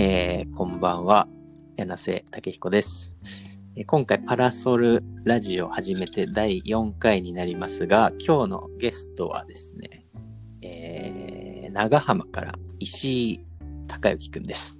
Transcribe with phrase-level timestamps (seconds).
[0.00, 1.26] えーこんばんは、
[1.76, 3.12] 柳瀬武彦です。
[3.74, 10.06] えー今回パラソルラジオを始めて第4回になりますが、今日のゲストはですね、
[10.62, 13.40] えー長浜から石井
[13.88, 14.78] 隆之くんです。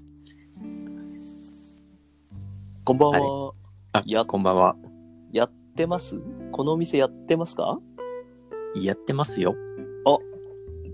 [2.85, 3.53] こんばんは。
[3.95, 4.77] あ、やこんばんは。
[5.33, 6.15] やってます？
[6.53, 7.81] このお店やってますか？
[8.77, 9.57] やってますよ。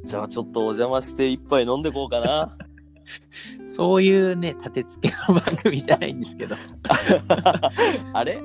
[0.07, 2.57] じゃあちょっとお邪魔して一杯飲んでこうかな。
[3.67, 6.57] そういうね、立て付けの番組じゃないんですけど、
[8.13, 8.41] あれ？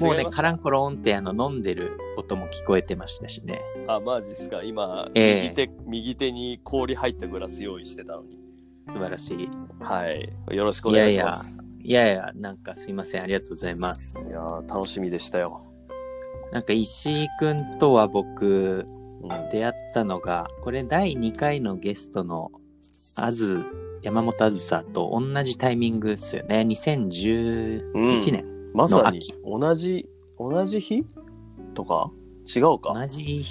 [0.00, 3.60] もうね、カランコロンってあの飲んでる音も聞こえてましたしね。
[3.88, 4.62] あ、マジっすか。
[4.62, 8.38] 今、ええ右手、右手に氷入ったグラス用意してたのに。
[8.86, 9.48] 素晴らしい。
[9.80, 10.32] はい。
[10.54, 11.60] よろしくお願いします。
[11.82, 13.22] いやいや、なんかすいません。
[13.22, 14.24] ありがとうございます。
[14.28, 15.60] いやー楽しみでしたよ。
[16.52, 18.86] なんか石井くんとは僕、
[19.22, 19.28] うん。
[19.50, 22.52] 出会ったのが、これ第2回のゲストの
[23.16, 23.66] あず、
[24.02, 26.60] 山本あずさと同じタイミングですよね。
[26.60, 28.44] 2011年。
[28.74, 31.04] まさに秋同じ、同じ日？
[31.74, 32.10] とか？
[32.46, 32.94] 違うか？
[32.94, 33.42] 同じ日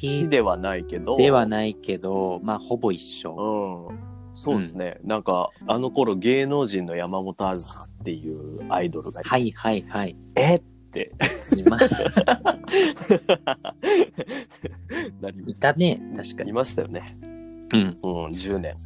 [0.00, 1.16] 日ではないけど。
[1.16, 3.88] ではないけど、まあほぼ一緒。
[3.90, 3.98] うん。
[4.34, 4.98] そうですね。
[5.04, 10.16] なんか、あの頃芸能人の山本あずさっていうアイドルがいて、はいはいはい。
[10.36, 11.12] えって
[11.58, 11.76] 今
[15.20, 16.50] なりいたね、確かに。
[16.50, 17.18] いましたよね。
[17.74, 17.80] うん。
[17.80, 18.76] うん、10年。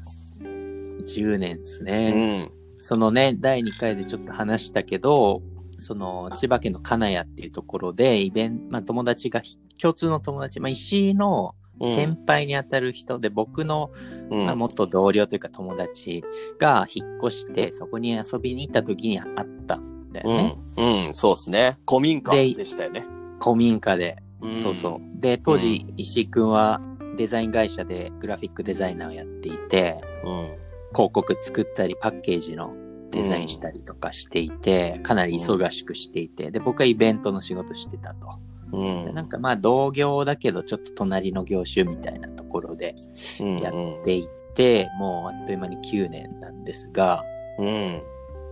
[1.02, 2.40] 10年ですうね。
[2.42, 2.50] ん。
[2.78, 5.42] そのね、第2回でちょっと話したけど、
[5.78, 9.42] その、千葉県の金谷っていうところで、イベント、まあ友達が、
[9.80, 13.90] 共通の友達、まあ石井の先輩にあたる人で、僕の、
[14.30, 16.24] うんまあ、元同僚というか友達
[16.58, 20.56] が引っ越して、そこに遊びに行った時に会ったんだよね。
[20.76, 21.78] うん、うん、そうですね。
[21.88, 23.04] 古民家ででしたよね。
[23.42, 24.18] 古民家で。
[24.46, 25.20] んそうそう。
[25.20, 26.80] で、当時、石井くんは
[27.16, 30.63] デザイン会社でグラフィックデザイナーをやっていて、うん。
[30.94, 32.74] 広告作ったり、パッケージの
[33.10, 38.38] デザインしたりとかしていて、かなり忙しくしていて、で、僕はイベントの仕事してたと。
[38.72, 39.04] うん。
[39.06, 42.94] でなんかまあ同業だけど、ちょっと隣の業種みたいなところで
[43.40, 43.72] うんやっ
[44.04, 47.24] ていって、もうあっという間に9年なんですが、
[47.58, 48.02] うん。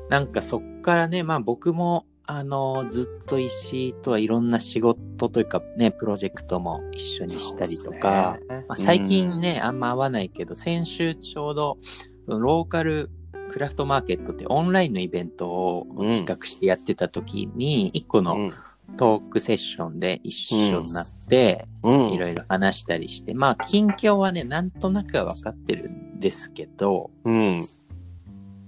[0.08, 11.78] なんかそっからね、まあ僕も、あの、ずっと石井とはいろんな仕事というかね、プロジェクトも一緒にしたりとか、ねまあ、最近ね、あんま会わないけど、先週ちょうど、
[12.26, 13.10] ローカル
[13.50, 18.52] クラフトマーケットってオンラインのイベントを企画してやってた時に、一個のうん。
[18.98, 22.12] トークセッションで一緒になって、うん。
[22.12, 27.66] いろいろ話したりして、まあ、近況はね、なんとなくは分かってるんですけど、うん。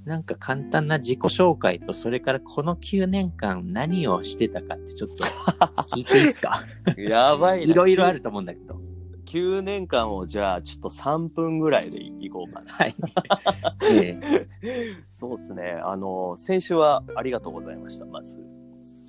[0.07, 5.25] なんか簡単な自己紹介と、それからこの9年間何をしてたかってちょっと
[5.95, 6.63] 聞いていいですか？
[6.97, 7.73] やばいな。
[7.73, 8.81] いろいろあると思うんだけど。
[9.35, 12.73] 9年間をじゃあちょっと3分ぐらいでいこうかな。
[12.73, 12.95] はい。
[13.91, 14.17] え
[14.63, 15.81] えそうですね。
[15.83, 18.39] あの、先週はありがとうございました、まず。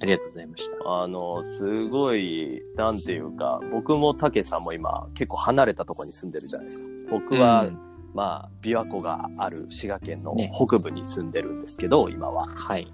[0.02, 1.04] ありがとうございました。
[1.04, 6.90] あの、すごい、なんていうか、僕もたけさんも今結構離れたところに住んでるじゃないですか。
[7.12, 7.85] 僕は、うん
[8.16, 12.48] まあ、琵琶湖がある滋賀県のね北部に住んでるんですけど、今は。
[12.48, 12.88] はい。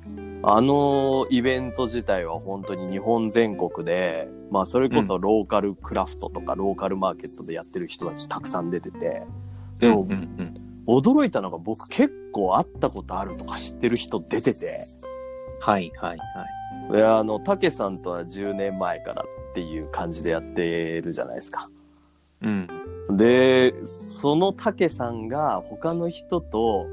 [0.43, 9.21] あのイベント自体は本当に日本全国で、まあそれこそローカルクラフトとかローカルマーケットでやってる人たちたくさん出てて、
[9.77, 14.87] でもうんうん驚いたのが僕結構会ったことあるとか知ってる人出てて、
[15.59, 16.25] はいはいは
[16.89, 16.91] い。
[16.91, 21.69] で、あの、たけさんとは10年前からっていう感じでやってるじゃないですか。
[22.41, 22.67] うん。
[23.09, 26.87] で、そのたけさんが他の人と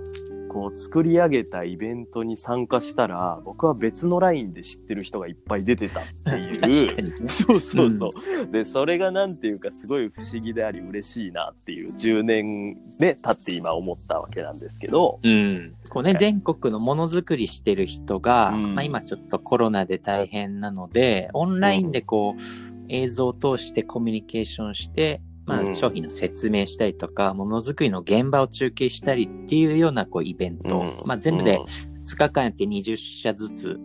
[0.49, 6.87] こう作り上げたイベントに参加したら、僕は別のラインで知ってる人がいっぱい出てたっていう。
[6.87, 7.15] 確かにね。
[7.31, 8.51] そうそうそう。
[8.51, 15.21] で、それがなんていうかすごい不思議であり嬉しいなっていう10年で経って今思ったわけなんですけど。
[15.23, 15.75] うん。
[15.91, 22.41] こうね、全国のものづくりしてる人が、うんまあ今ちょっとコロナで大変なので、オンラインでこう、
[22.89, 25.69] 映像を通してコミュニケーションして、まうん。
[25.69, 30.93] あ商品の説明したりとか、ものづくりの現場を中継したりっていうようなこうイベント、うん。
[31.07, 33.81] まあ全部で2日間やって20社ずつ、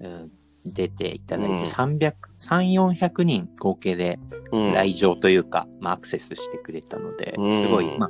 [0.00, 0.32] うん
[0.64, 1.62] 出ていただいて、うん。
[1.62, 4.20] 300、3、400人合計で
[4.52, 7.52] うん、来場というか、まあアクセスしてくれたので、うん。
[7.52, 8.06] すごい、ま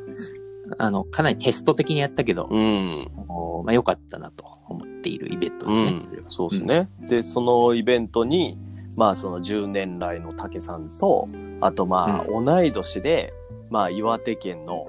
[0.77, 3.11] あ、あの、かなりテスト的にやったけど、うん。
[3.29, 6.19] おまあ良かったなと思っているイベントですね。
[6.29, 6.88] そうですね。
[7.06, 8.59] で、そのイベントに、
[8.97, 11.29] まあその10年来の竹さんと、
[11.61, 13.33] あとまあ同い年で、
[13.71, 14.87] まあ岩手県の、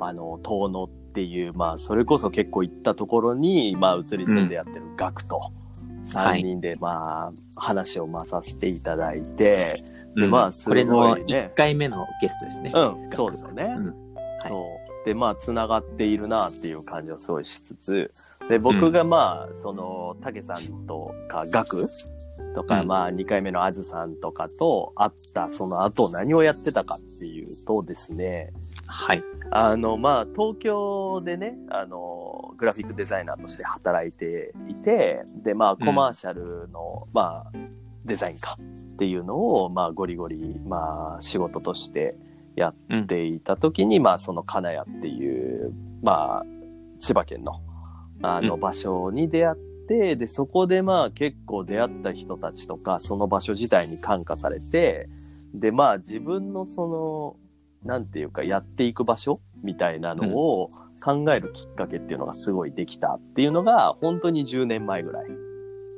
[0.00, 5.52] あの、遠野っていう、まあそれこそ結構行ったところに、まあ移り住んでやってるガクと、
[6.06, 9.74] 3人でまあ話をまあさせていただいて、
[10.14, 10.30] でうん。
[10.30, 10.84] まあすごいね。
[10.84, 12.72] これの1回目のゲストですね。
[12.74, 13.64] うん、そうですよね。
[13.78, 13.86] うん。
[13.86, 13.92] は
[14.46, 14.48] い。
[14.48, 14.88] そう。
[15.08, 18.12] で、まあ、つながっているなっていう感じはすごいしつつ、
[18.48, 21.82] で、僕がまあ、その、たけさんとか、ガク
[22.54, 22.88] とか、うん。
[22.88, 28.52] まあ、2回目のあずさんとかと会った、その後何をやってたかっていうとですね、
[28.86, 29.22] はい。
[29.50, 37.52] あの、まあ、東京でね、あの、グラフィックデザイナーとして働いていて、で、まあ、コマーシャルの、まあ、
[38.04, 38.56] デザインか
[38.94, 42.16] っていうのを、まあ、ゴリゴリ、まあ、仕事として
[42.56, 46.44] やっていた時に、まあ、その金谷っていう、まあ、
[46.98, 47.60] 千葉県の、
[48.22, 48.60] あの、うん。
[48.60, 49.56] 場所に出会っ
[49.88, 55.08] て、で、そこでまあ、結構出会った人たちとか、その場所自体に感化されて、
[55.54, 57.36] で、まあ、自分のその、
[57.84, 60.70] なんていうか、やっていく場所みたいなのを
[61.02, 65.26] 考えるきっかけっていうのがすごいできたっていうのが、本当に10年前ぐらい。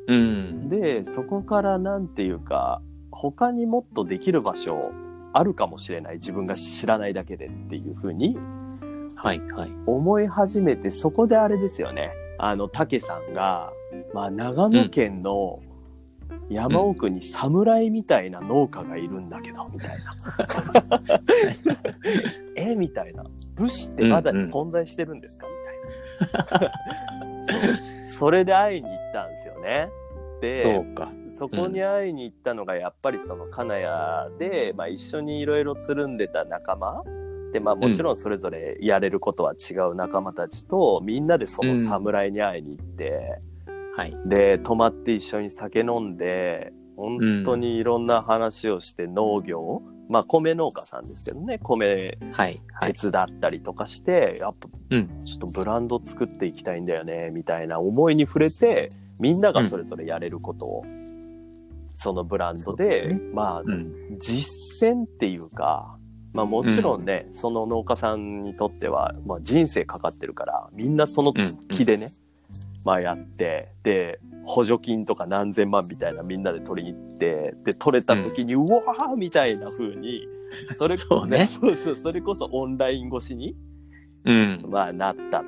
[0.08, 0.68] うん。
[0.68, 4.80] で、そこからなんていうか、他にもっとできる場所
[5.32, 6.14] あるかもしれない。
[6.14, 8.38] 自分が知らないだけでっていうふうに
[9.22, 9.70] はい、はい。
[9.86, 12.10] 思い始めて、そこであれですよね。
[12.38, 13.70] あの、竹さんが、
[14.12, 15.60] まあ、長野県の
[16.48, 21.20] 山奥に侍みたいな農家がいるんだけど、みたいな。
[22.56, 23.24] えみたいな。
[23.54, 26.72] 武士ってまだ存在してるんですか、みたいな。
[28.04, 29.88] それで会いに行ったんですよね。
[30.34, 30.84] そで。
[31.28, 37.02] そこに会いに行ったのがやっぱりその金谷で、まあ、一緒にいろいろつるんでた仲間
[37.52, 43.40] で、まあ、もちろんそれぞれやれることは違う仲間たちと、みんなでその侍に会いに行って、
[44.00, 44.16] はい。
[44.24, 52.92] で泊まって一緒に酒飲んで本当にいろんな話をして農業、まあ米農家さんですけどね米はい、はい。
[52.94, 55.24] 手伝ったりとかして、やっぱうん。
[55.24, 60.84] ちょっとブランド作っていきたいんだよね、みたいな思いに触れて、みんながそれぞれやれることを、
[61.94, 64.16] そのブランドで、ねまあ、うん。
[64.18, 65.96] 実践っていうか、
[66.32, 71.32] まあもちろんね、その農家さんにとっては、まあ人生かかってるから、みんなその
[71.70, 72.12] 気でね、
[72.84, 80.26] まあやって、で、補助金とか何千万みたいなみんなで取りに行って、で、取れた時に、うわーみたいな風に、
[80.76, 83.54] それ そうねそうそう、それこそオンライン越しに、
[84.24, 84.64] うん。
[84.68, 85.42] まあなった。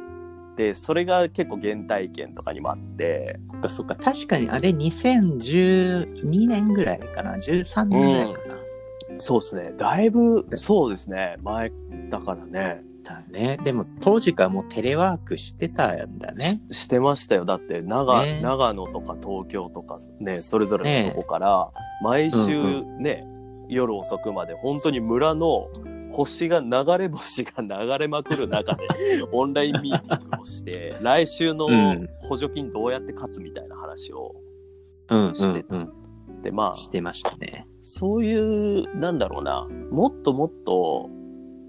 [0.56, 3.96] で、それが結構原体験とかにもあって、そっかそっか。
[3.96, 8.54] 確かにあれ2012年ぐらいかな？13年ぐらいかな？
[9.18, 9.72] そうですね。
[9.76, 11.36] だいぶ、そうですね。
[11.42, 11.72] 前
[12.10, 12.82] だからね。
[13.02, 13.58] だね。
[13.64, 16.60] でも当時からもうテレワークしてたんだね。
[16.70, 17.44] ししてましたよ。
[17.44, 21.70] だって長、ね長野とか東京とかね、それぞれのとこから、
[22.02, 23.24] 毎週うんね、
[23.68, 25.68] 夜遅くまで本当に村の
[26.12, 28.86] 星が流れ星が流れまくる中で
[29.32, 34.34] オンラインミーティングをして、来週のうん補助金どうやって勝つみたいな話を。
[35.10, 35.92] うんうんしてうん。
[36.42, 37.66] で、まあ、してましたね。
[37.82, 41.08] そういう、なんだろうな、もっともっと、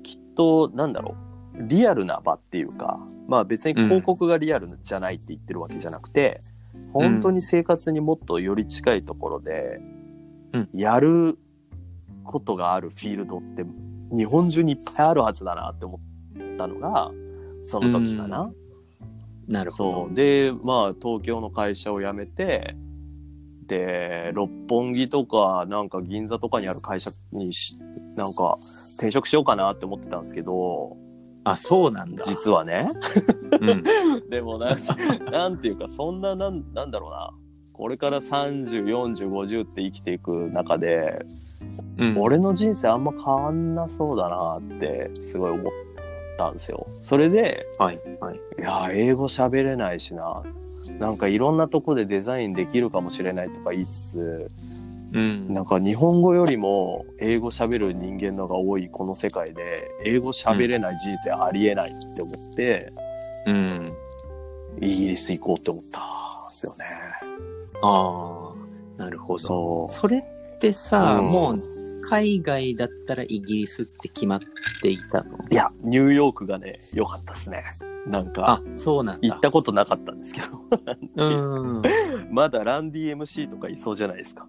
[0.04, 1.23] きっと、なんだろう、
[1.56, 6.40] リアルな場っていうか、まあ別に広告がリアルじゃないって言ってるわけじゃなくて、
[6.92, 9.80] 本当に生活にもっとより近いところで
[10.54, 11.38] うん、やる
[12.24, 13.66] ことがあるフィールドって、
[14.12, 17.12] 日本中にいっぱいあるはずだなって思ったのが、
[17.64, 18.52] その時かな。
[19.48, 19.92] なるほど。
[19.92, 20.14] そう。
[20.14, 22.76] で、まあ、東京の会社を辞めて、
[23.66, 27.78] で、六本木とか、なんか銀座とかにある会社にし、
[28.16, 28.58] なんか
[28.96, 30.96] 転職しようかなって思ってたんですけど、
[31.44, 32.24] あ、そうなんだ。
[32.26, 32.90] 実はね。
[33.60, 33.84] うん。
[34.30, 34.96] でもなんか、
[35.32, 37.32] なんていうか、そんな、なん、なんだろうな。
[37.74, 41.26] これから30、40、50って生きていく中で、
[41.98, 45.72] うん、俺の人生あんま変わんなそうだなって、すごい思っ
[46.38, 46.86] たんですよ。
[47.02, 48.00] それで、はい。
[48.22, 48.36] はい。
[48.36, 50.44] いや、英語喋れないしな。
[51.00, 54.48] なんかいろんなとこでデザインできるかもしれないとか言いつつ、
[55.14, 55.54] うん。
[55.54, 62.92] なんか日本語よりも英語喋る人間のが多いこの世界で、英語喋れない人生ありえないって思って、
[63.48, 63.94] うん。
[64.82, 66.02] イギリス行こうって思ったん
[66.50, 66.86] ですよね。
[67.82, 68.54] あ
[68.98, 69.40] あ、なるほど。
[69.40, 71.58] そそれってさ、うんもう
[72.10, 74.42] 海外だったらイギリスって決まっ
[74.82, 75.36] ていたの？
[75.36, 75.38] う。
[75.50, 77.64] いや、ニューヨークがね、良かったですね。
[78.08, 79.28] なんか、あ、そうなんだ。
[79.28, 80.48] 行ったことなかったんですけど、
[81.16, 81.82] うん。
[82.30, 84.46] まだランディ MC とかいそうじゃないですか。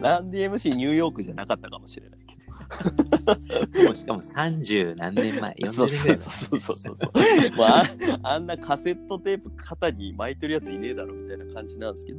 [0.00, 3.84] ランディ MC ニューヨークじゃなかったかもしれないけど。
[3.84, 6.16] もうしかも30何年前、40そう年前。
[6.16, 7.12] そうそうそうそう。
[7.56, 7.82] まあ、
[8.22, 12.18] ああんなカセットテープ肩に巻いてるやついねえだろみたいな感じなんですけど、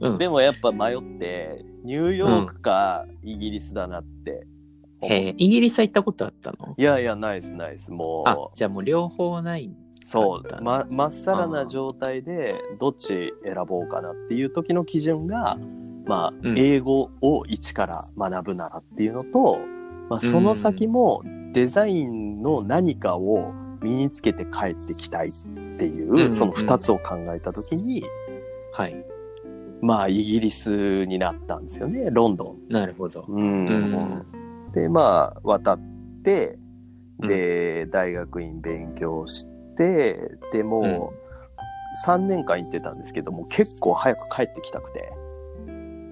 [0.00, 4.46] うんでもやっぱ迷って、ニューヨークかイギリスだなって
[5.00, 5.12] 思う。
[5.12, 6.74] へえ、イギリスは行ったことあったの？
[6.76, 7.90] いやいや、ナイスナイス。
[7.90, 9.70] もあう、、じゃあもう両方ない。
[10.04, 15.56] そう、ま、まっさらな状態でどっち選ぼうかなっていう時の基準が、
[16.04, 16.58] まあ、うん。
[16.58, 19.58] 英語を一から学ぶならっていうのと、
[20.10, 21.22] まあ、その先も
[21.54, 25.32] デザインの何かを身につけて帰ってきたいっ
[25.78, 28.04] ていう、その二つを考えたときに、
[28.72, 29.04] はい。
[29.80, 32.72] まあ、イギリスになったんですよね、ロンドン。
[32.72, 33.24] なるほど。
[33.26, 33.66] うん。
[33.66, 34.72] うん。
[34.72, 35.80] で、まあ、渡っ
[36.22, 36.58] て、
[37.20, 45.12] で、大学院勉強して、でもう、3年間行ってたんですけども、結構早く帰ってきたくて。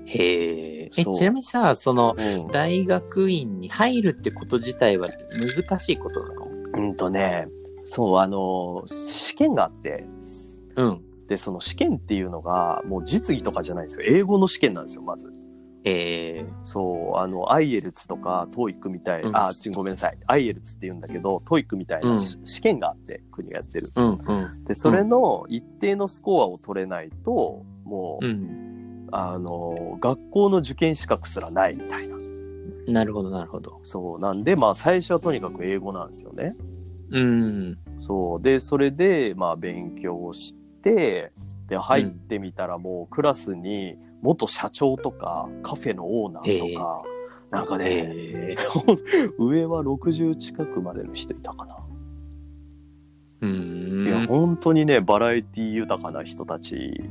[0.04, 0.90] へえ。
[0.90, 6.46] ちなみにさ、その、うん大学院に入るってこと自体は難しいことなの？
[6.74, 7.48] うんとね、
[7.84, 10.04] そう、あの、試験があって、
[10.76, 11.02] うん。
[11.28, 14.04] で、その試験っていうのが、もう実技とかじゃないんですよ。
[14.06, 15.30] 英語の試験なんですよ、まず。
[15.84, 16.46] へえ。
[16.64, 20.18] そう、あの、 IELTS とか、 TOEIC みたい、うんあ、ちごめんなさい。
[20.26, 23.88] IELTS って言うんだけど、 TOEIC みたいなし、試験があって、国がやってる。
[23.96, 24.64] うんうん。
[24.64, 29.08] で、それの一定のスコアを取れないと、もう、うん。
[29.10, 32.16] あの、学校の受験資格すらないみたいな。
[32.86, 33.80] なるほど、なるほど。
[33.82, 36.54] そう、なんで、まあ、最初はとにかく英語なんですよね。
[37.10, 37.78] うん。
[38.00, 38.42] そう。
[38.42, 41.32] で、それで、まあ、勉強して、
[41.68, 47.02] で、入ってみたらもう、クラスに、元社長とか、カフェのオーナーとか、
[47.50, 48.56] なんかね。
[49.38, 51.76] 上は60近くまでの人いたかな。
[53.42, 54.26] ういや、ん。
[54.26, 57.02] 本当にね、バラエティ豊かな人たち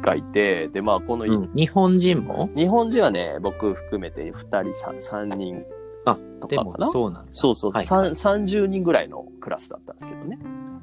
[0.00, 2.48] がいて、で、まあ、この、うん日本人も？
[2.54, 4.38] 日本人はね、僕含めて2
[4.72, 5.64] 人、3, 3人
[6.04, 6.74] あでも。
[6.90, 7.32] そうなんだ。
[7.32, 10.38] そうそう、はいはいさん30人ぐらいのクラスだったんですけどね。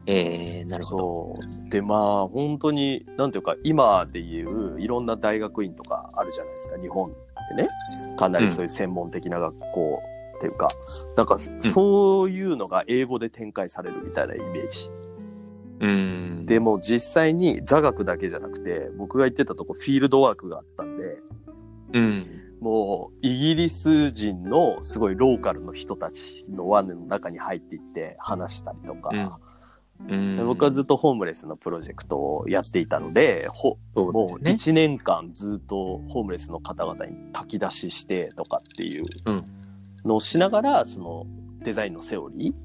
[0.05, 1.35] ええなるほど。
[1.69, 7.11] で、まあ、本当に、なんていうか、今でいう、いろんな大学院とかあるじゃないですか、日本
[7.49, 7.69] でね。
[8.17, 9.99] かなりそういう専門的な学校
[10.37, 10.69] っていうか、
[11.17, 14.89] なんか、そういうのが英語で展開されるみたいなイメージ。
[15.79, 16.45] うん。
[16.45, 21.17] でも実際に座学だけじゃなくて、僕が行ってたとこフィールドワークがあったんで、
[21.93, 22.36] うん。
[22.59, 29.39] もう、イギリス人のすごいローカルの人たちの輪の中に入っていって話したりとか、
[30.07, 30.37] うん。
[30.37, 34.51] で僕はずっとホームレスのプロジェクトをやっていたので、ほもうそうだよね。
[34.51, 39.45] 1年間ずっとホームレスの方々に炊き出ししてとかっていううん
[40.05, 41.25] のをしながら、その
[41.63, 42.55] デザインのセオリーっ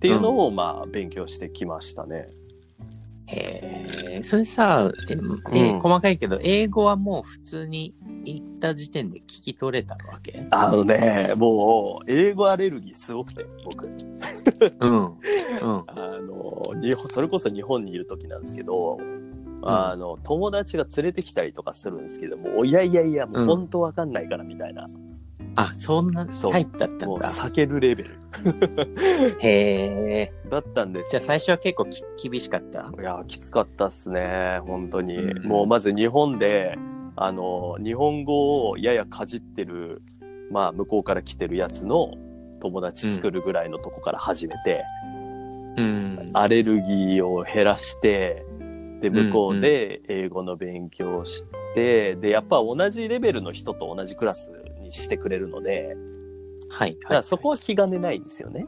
[0.00, 2.28] ていうのをまあ勉強してきましたね。
[3.28, 4.22] へえ。
[4.22, 10.46] それさ、え、えうん細かいけど、英語はもう普通に行った時点で聞き取れたわけ？
[10.50, 13.86] あのね、もう英語アレルギーすごくて、僕。
[14.80, 15.04] うん。
[15.04, 15.12] うん。
[15.86, 18.98] あの、日本、それこそ日本にいる時なんですけど、
[19.62, 24.86] あの、友達が連れてきたりとかするんですけども、いやいやいや、もう本当わかんないからみたいな、
[25.54, 27.28] あ、そんなタイプだったもうんだ。
[27.30, 28.18] 避けるレベル
[29.40, 30.32] へえ。
[30.50, 32.90] だったんですじゃあ最初は結構き厳しかった？
[33.00, 35.16] いや、きつかったっすね、本当に。
[35.18, 36.76] うんもうまず日本で、
[37.16, 40.02] あの、日本語をややかじってる、
[40.50, 42.12] まあ、向こうから来てるやつの
[42.60, 44.84] 友達作るぐらいのとこから始めて、
[45.78, 46.30] うん。
[46.34, 48.44] アレルギーを減らして、
[49.00, 54.50] で、向こうで英語の勉強をして、で、やっぱ同じレベルの人と同じクラス
[54.86, 55.96] にしてくれるので、
[56.68, 56.96] はい。
[57.00, 58.66] だからそこは気兼ねないんですよね。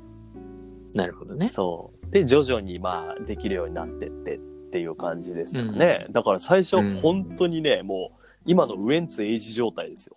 [0.95, 1.49] なるほどね。
[1.49, 2.11] そう。
[2.11, 4.39] で、徐々にまあ、できるようになってってっ
[4.71, 6.01] ていう感じですよね。
[6.11, 10.17] だから最初、うん本当にね、もう、今のウエンツエイジ状態ですよ。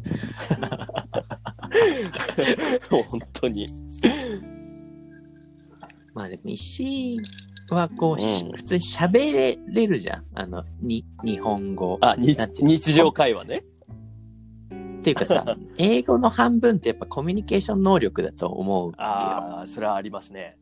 [2.90, 3.66] 本当に。
[6.14, 7.20] まあでも石井
[7.70, 10.24] はこう、しうん普通に喋れれるじゃん。
[10.34, 11.98] あの、に、日本語。
[12.00, 13.64] あ、日日常会話ね。
[15.00, 15.44] っていうかさ、
[15.78, 19.06] 英語の半分ってやっぱコミュニケーション能力だと思うわけよ。
[19.06, 20.56] ああ、それはありますね。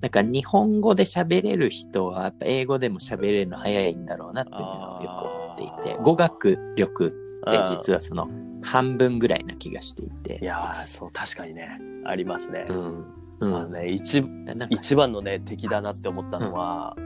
[0.00, 7.10] なんか日本語で喋れる人はやっぱ英語でも喋れるの早いんだろうなっていうのをよく思っていて語学力っ
[7.50, 8.28] てうん実はその
[8.62, 10.44] 半分ぐらいな気がしていいて。
[10.44, 12.66] やー、そう、確かにね、ありますね。
[12.68, 13.04] うん。
[13.40, 13.50] あうん。
[13.50, 14.24] のね、一、
[14.70, 16.96] 一番のね、敵だなって思ったのは、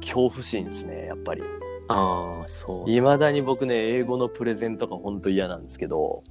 [0.00, 1.42] 恐怖心ですね、やっぱり。
[1.88, 2.90] ああ、そう。
[2.90, 6.22] 未だに僕ね、英語のプレゼンとか本当嫌なんですけど、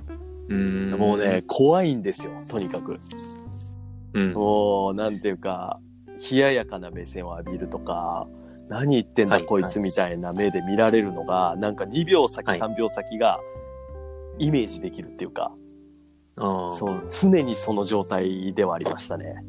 [0.50, 3.00] うんもうね、、怖いんですよ、とにかく。
[4.14, 4.34] うん。
[4.34, 5.80] もう、なんていうか、
[6.32, 8.28] 冷ややかな目線を浴びるとか、
[8.70, 13.40] 何言ってんだ、はいこいつみたいな目で見られるのが、なんか2秒先、はい3秒先が
[14.40, 15.52] イメージできるっていうか、
[16.38, 19.44] そう、常にその状態ではありましたね。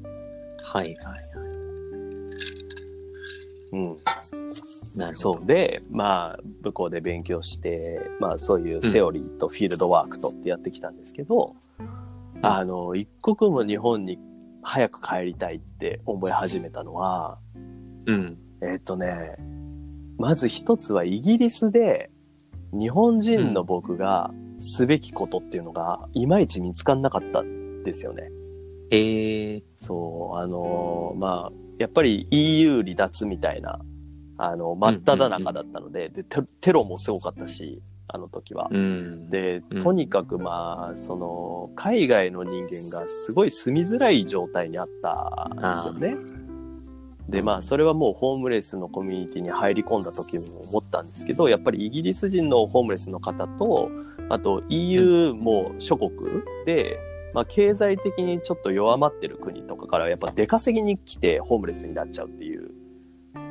[0.63, 1.29] はいはいはい。
[3.73, 3.97] うん。
[4.99, 5.39] なるほど。
[5.39, 5.47] そう。
[5.47, 11.55] で、まあ、向こうで勉強して、まあ、そういうセオリーとフィールドワークとってやってきたんですけど、
[12.43, 14.19] あの、一刻も日本に
[14.63, 17.39] 早く帰りたいって思い始めたのは、
[18.07, 18.39] うん。
[18.61, 19.37] えっとね、
[20.19, 22.11] まず一つはイギリスで
[22.73, 28.31] 日本人の僕がすべきことっていうのがいまいち見つかんなかったんですよね。
[28.91, 33.81] えー、そう、あのーまあ、やっぱり EU 離脱みたいな、
[34.39, 38.69] あの、真っ只中だったので、でテ、テロもすごかったし、あの時は。
[38.71, 39.29] うん。
[39.29, 46.17] でうん、とにかくまあ、その、海外の人間がすごい住みづらい状態にあったんですよね。
[47.29, 53.91] で、まあ、それはもうホームレスのコミュニティに入り込んだ時も思ったんですけど、やっぱりイギリス人のホームレスの方と、
[54.31, 56.11] あと EU も諸国
[56.65, 56.99] で、
[57.35, 62.48] まあ、経済的にちょっと弱まってる国とかからやっぱ出稼ぎに来てホームレスになっちゃうっていう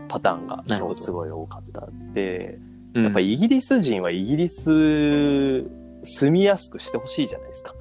[0.08, 0.64] パターンが
[0.96, 1.88] すごい多かった。
[2.14, 2.60] で、
[2.94, 4.64] うん、やっぱイギリス人はイギリス
[6.04, 7.74] 住みやすくしてほしいじゃないですか。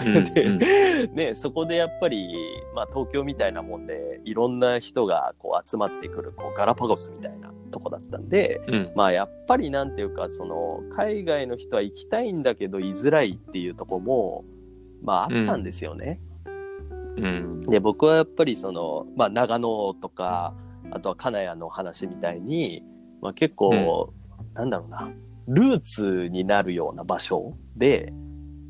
[0.00, 0.58] うんでうん
[1.14, 2.34] ね、そこでやっぱり、
[2.74, 8.92] まあ東京みたいなもんで、いろんな人がこう集まってくる、こうガラパゴスみたいなとこだったんで、うん。
[8.94, 14.44] まあやっぱりなんていうか、その、海外の人は行きたいんだけど居づらいっていうとこも、
[15.02, 16.20] まああったんですよね。
[17.16, 17.60] うん。
[17.62, 20.54] で、僕はやっぱりその、まあ長野とか、
[20.92, 22.84] あとは金谷の話みたいに、
[23.20, 24.12] まあ結構、
[24.54, 25.10] なんだろうな、
[25.48, 28.12] ルーツになるような場所で、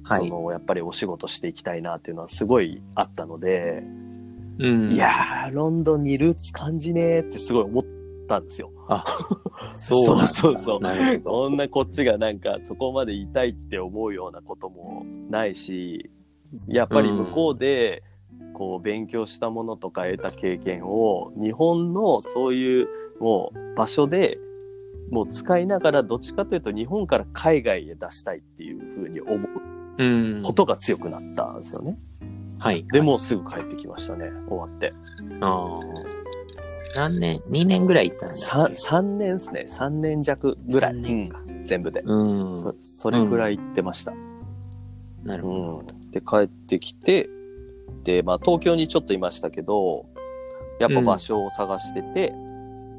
[0.05, 0.29] はい。
[0.29, 3.83] その、やっぱりお仕事していきたいなっていうのはすごいあったので、
[4.59, 4.93] うん。
[4.93, 7.85] いやー、ロンドンにルーツ感じねーってすごい思っ
[8.29, 8.71] たんですよ。
[8.88, 9.05] あ、
[9.73, 10.83] そうそうそう
[11.25, 16.11] そんなこっちがなんかそこまでいたいって思うようなこともないし、
[16.67, 18.02] やっぱり向こうで、
[18.54, 22.88] こう勉強したものとか得た経験を日本のそういう
[23.21, 24.38] もう場所で
[25.11, 29.38] もう使いながらどっちかというと日本から海外へ出したいっていうふうに思う
[29.99, 30.04] う
[30.38, 30.42] ん。
[30.42, 31.97] ことが強くなったんですよね。
[32.59, 32.85] はい。
[32.85, 34.92] で、もうすぐ帰ってきましたね、終わって。
[35.40, 35.80] ああ。
[36.94, 39.66] 何年 ?2 年ぐらい行ったんだっさけ3年ですね。
[39.68, 40.92] 3年弱ぐらい。
[40.94, 42.00] 三年かうん全部で。
[42.04, 42.14] う
[42.50, 42.56] ん。
[42.56, 44.12] そそれぐらい行ってました。
[45.25, 45.94] なるうほど。
[45.94, 46.11] ん。
[46.11, 47.28] で、帰ってきて、
[48.04, 50.06] で、まあ、東京にちょっといましたけど、
[50.80, 52.34] やっぱ場所を探してて、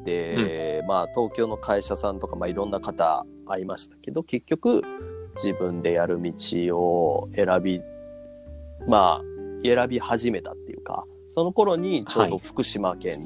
[0.06, 4.82] で、まあ、東京の会社さんとか、まあ、いろんな方会いましたけど、結局、
[5.36, 7.82] 自分でやる道を選び、
[8.88, 9.22] まあ、
[9.64, 13.22] 選び始めたっていうか、その頃にちょうど福島県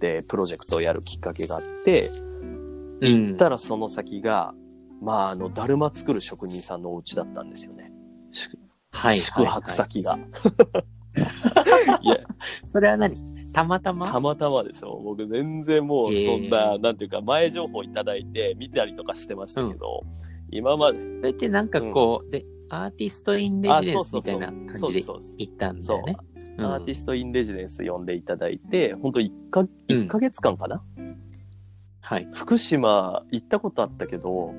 [0.00, 2.28] でプロジェクトをやるきっかけがあって、うん
[3.00, 4.54] 行ったらその先が、
[5.00, 7.92] まあ、あの、だるま作る職人さんのお家だったんですよね。
[8.92, 9.18] はい。
[9.18, 9.76] 宿泊はい。
[9.76, 10.18] 先が。
[12.02, 12.16] いや、
[12.64, 13.14] それは何？
[13.52, 14.12] たまたま？
[14.12, 15.00] たまたまですよ。
[15.02, 20.02] 僕全然もうそんな、なんていうか前情報いただいて見たりとかしてましたけど、
[20.50, 25.02] 今まで、それってなんかこう、で、アーティストインレジデンスみたいな感じで。
[25.38, 26.16] 行ったんだそうよね？
[26.58, 26.62] う。
[26.62, 26.64] ん。
[26.64, 29.68] アーティストインレジデンス呼んでいただいて、本当一か、うん。
[29.88, 30.82] 一ヶ月間かな、
[32.02, 32.28] はい。
[32.34, 34.52] 福島行ったことあったけど、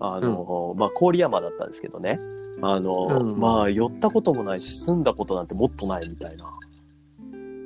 [0.00, 2.18] あの、まあ、郡山だったんですけどね。
[2.62, 6.44] あの、うんまあ、寄ったこともないし、住んだことなんてもっとないみたいな。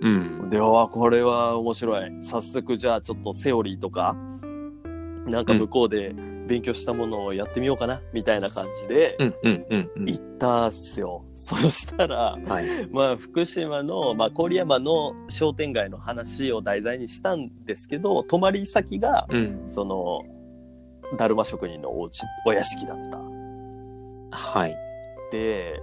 [0.03, 0.51] うん。
[0.51, 2.23] では、これは面白い。
[2.23, 4.15] 早速、じゃあちょっとセオリーとか、
[5.27, 6.15] なんか向こうで
[6.47, 9.17] 勉強したものをやってみようかな、みたいな感じで。
[9.97, 11.25] 行ったっすよ。
[11.35, 12.87] そしたら、はい。
[12.91, 19.67] まあ、福島の、まあ、郡山の商店街の話を題材にしたんですけど、泊まり先が、うん。
[19.71, 20.23] その、
[21.17, 23.34] だるま職人のお家、お屋敷だった。
[24.35, 24.77] はい。
[25.31, 25.81] で、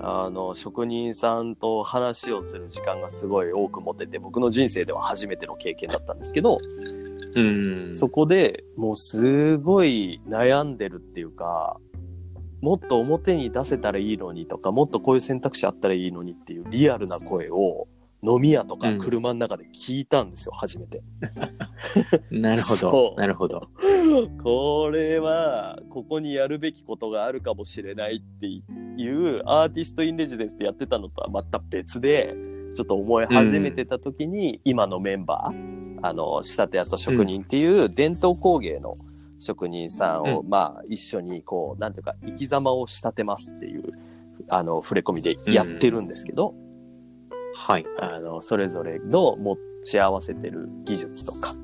[0.00, 6.58] あの、職人さんと話をする時間がすごい多く持てて、僕の人生では初めての経験だったんですけど、
[7.34, 7.94] うん。
[7.94, 11.78] そこでもうすごい悩んでるっていうか、
[12.60, 17.88] もっと表に出せたらいいのにとか、もっとこういう選択肢あったらいいのにっていうリアルな声を
[18.22, 21.02] 飲み屋とかうん車の中で聞いたんですよ、初めて。
[22.30, 23.14] なるほそど。
[23.16, 23.68] うなるほど。
[24.42, 32.36] これは、ここにやるべきことがあるかもしれないっていう、アーティストインレジデンスでやってたのとはまた別で、
[32.74, 38.94] ちょっと思い始めてた時に、今のメンバー、あの、仕立て屋と職人っていう伝統工芸の
[39.38, 43.84] 職人さんを、うまあ、一緒にこう、なんていうか、生き様を仕立てますっていう、
[44.48, 46.54] あの、触れ込みでやってるんですけど、
[47.54, 47.86] はい。
[47.98, 51.54] あの、それぞれの持ち合わせてる技術とか、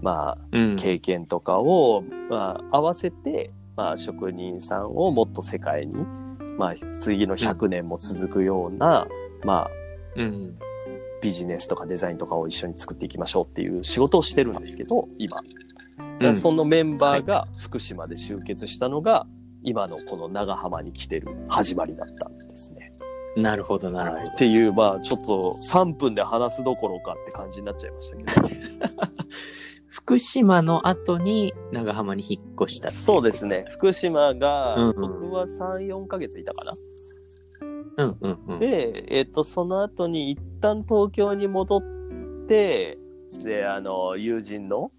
[0.00, 0.76] まあ、うん。
[0.76, 5.94] 経験とかを、まあ、合わせて、まあ、職人さんをもっと世界に、
[6.58, 9.06] まあ、次の100年も続くような、
[9.44, 9.70] まあ、
[10.16, 10.58] うん。
[11.22, 15.38] ビジネスとかデザインとかを一緒に作っていきましょうっていう仕事をしてるんですけど、今。
[15.40, 15.56] うん
[16.34, 19.26] そのメンバーが福島で集結したのが、
[19.62, 22.92] 今のこの長浜に来てる始まりだったんですね。
[23.36, 24.22] なるほど、なるほど。
[24.22, 28.48] はいっていう、まあ、ちょっと3分で話すどころかって感じになっちゃいましたけど。
[29.88, 33.64] 福島の後に長浜に引っ越したそうですね。
[33.72, 36.74] 福島が、うんうん僕は3、4ヶ月いたかな。
[37.98, 38.58] うんうんうん。
[38.58, 41.82] で、えっ、と、その後に一旦東京に戻っ
[42.46, 42.98] て、
[43.42, 44.90] で、あの、友人の、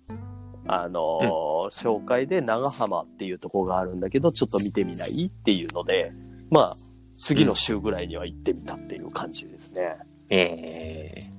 [0.68, 6.12] あの、紹介で長浜っていうとこがあるんだけど、ちょっと見てみないっていうので、
[6.50, 6.87] まあ、
[7.18, 9.98] 次の週ぐらいには行ってみたっていう感じですね。
[10.30, 11.38] ええ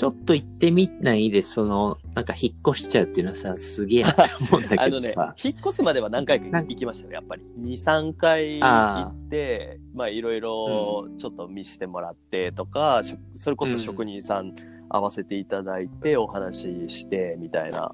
[0.00, 5.12] ちょっと行ってみないで、その、なんか引っ越しちゃうっていうのはさ、すげえなって思うんだ あのね
[5.44, 7.42] 引っ越すまでは何回か行きましたよ、やっぱり。
[7.58, 14.54] 2、3回行って、まあいろいろちょっと見せてもらってとか、しょそれこそ職人さん
[14.88, 17.92] 会わせていただいてお話ししてみたいな。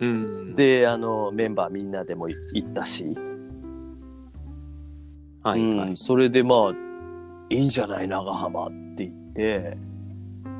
[0.00, 3.14] うん。、で、あの、メンバーみんなでも行ったし、
[5.42, 5.88] はいはい。
[5.88, 6.72] うんそれでまあ、
[7.50, 9.76] いいんじゃない長浜って言って、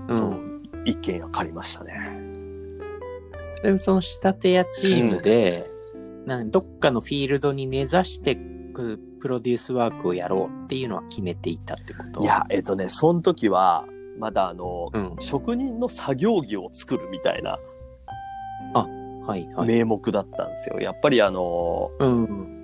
[0.08, 1.94] うんそう、一軒家借りましたね。
[3.62, 5.70] でもその仕立て屋チームで、
[6.26, 12.22] なんどっかのフィールドに根ざしてくプロデュースワークをやろうっていうのは決めていたってこと？
[12.22, 13.84] いや、えっとね、その時は、
[14.18, 15.16] まだあの、うん。
[15.20, 17.56] 職人の作業着を作るみたいな
[18.74, 19.68] はいはい。
[19.68, 20.80] 名目だったんですよ。
[20.80, 22.61] やっぱりあの、うん。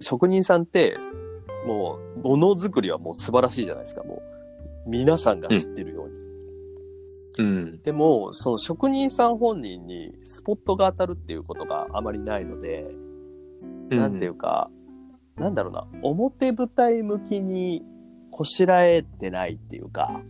[0.00, 0.96] 職人さんって、
[1.66, 4.22] もう、ものづくりはもう素晴らしいじゃないですか、も
[4.86, 4.90] う。
[4.90, 6.30] 皆さんが知ってるように。
[7.38, 7.82] うん。
[7.82, 12.86] でも、その職人さん本人にスポットが当たるっていうことがあまりないので、
[13.90, 14.70] なんていうか、
[15.36, 17.82] なんだろうな、表舞台向きに
[18.30, 20.22] こしらえてないっていうか、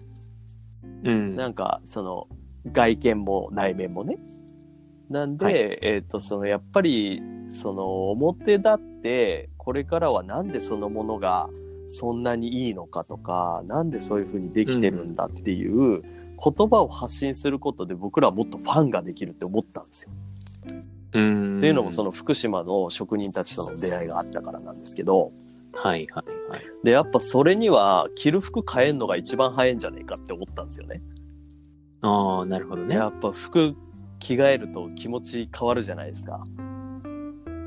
[1.05, 1.37] うん。
[1.37, 2.29] なんか、その、
[2.73, 4.19] 外見も内面もね。
[5.09, 11.51] なんで、はいえっ、と、その、やっぱり、その、表だって、これからはなんでそのものが
[11.89, 16.03] そんなにいいのかとか、なんでそういうふうにできてるんだっていう
[16.43, 20.11] 言葉を発信することで僕らはもっとファンができるって思ったんですよ。
[21.13, 21.59] うん。
[21.59, 25.31] っていうのもその、の福島の職人たちとの出会いがあったからなんですけど、
[25.75, 26.61] はいはいはい。
[26.83, 31.03] で、やっぱそれには着る服変えんのが一番早いんじゃねえかって思ったんですよね。
[32.01, 32.95] ああ、なるほどね。
[32.95, 33.75] やっぱ服
[34.21, 36.43] 着替えると気持ち変わるじゃないですか。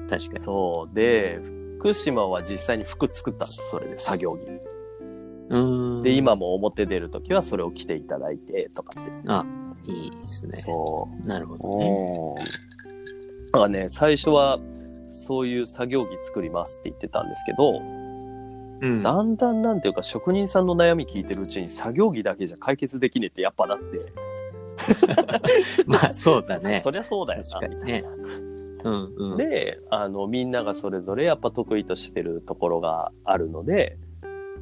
[0.09, 0.39] 確かに。
[0.39, 0.95] そう。
[0.95, 1.39] で、
[1.83, 3.69] 福島は実際に服作ったんです。
[3.69, 4.39] それで作業着。
[5.49, 6.03] うん。
[6.03, 9.11] で、今も表出るときはそれを着ていただいてとかって。
[9.27, 9.45] あ、
[9.83, 10.57] いいですね。
[10.59, 11.59] そなるほう。
[11.59, 12.37] どね。
[12.37, 13.45] うん。
[13.47, 14.59] だからね、最初は
[15.09, 17.81] そういう作業着作りますって言ってたんですけど、
[18.81, 19.03] うん。
[19.03, 23.83] だんだんなんていうか職人さんの悩み聞いてるうちに作業着だけじゃ解決できねえってやっぱなって。
[25.85, 26.91] まあ、そうだねそ。
[26.91, 27.59] りゃそうだよな。
[27.59, 28.03] 確かにね
[28.83, 29.37] うんうん。
[29.37, 33.97] で、あの、みんながそれぞれやっぱ得意としてるところがあるので、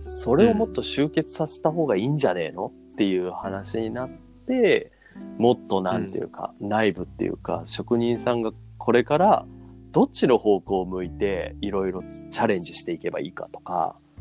[0.02, 4.10] それをもっと集結させた方がいいんじゃねえのっていう話になっ
[4.48, 4.92] て、
[5.38, 9.46] もっとなんていうか、内部っていうか、職人さんがこれから
[9.92, 14.12] どっちの方向を向いていろいろチャレンジしていけばいいかとか、うん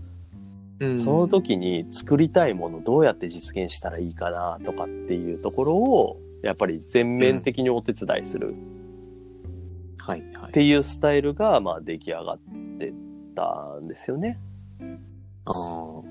[0.98, 8.54] その時に作りたいものどうやって実現したらいいかなとかっていうところを、やっぱり全面的にお手伝いする
[10.10, 10.50] はいはい。
[10.50, 12.38] っていうスタイルが、まあ、出来上がっ
[12.78, 12.92] て
[13.34, 14.38] たんですよね。
[15.44, 16.02] ああ、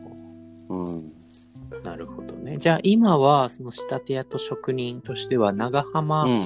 [0.70, 1.12] うん。
[1.84, 2.58] なるほどね。
[2.58, 6.42] じゃあ今は、その仕立て屋と職人としては、長浜うん。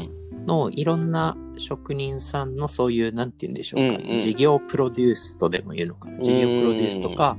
[0.45, 6.19] のいろんな職人さんのそういう、なんて言うんでしょうか、うんうん事業プロデュースとでも言うのかな。
[6.19, 7.37] 事業プロデュースとか、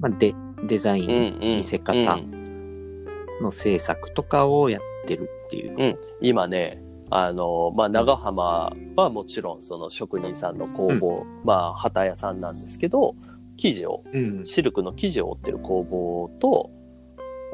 [0.00, 0.34] まあ、デ
[0.66, 1.56] デザイうんン、うん。
[1.56, 3.04] 見せ方うん
[3.40, 5.76] の制作とかをやってるっていう。
[5.76, 13.14] うん今ね、あの、まあ、長浜はもちろんその職人さんの工房、まあ、旗屋さんなんですけど、
[13.56, 14.46] 生地を、うん。
[14.46, 16.70] シルクの生地を織ってる工房と、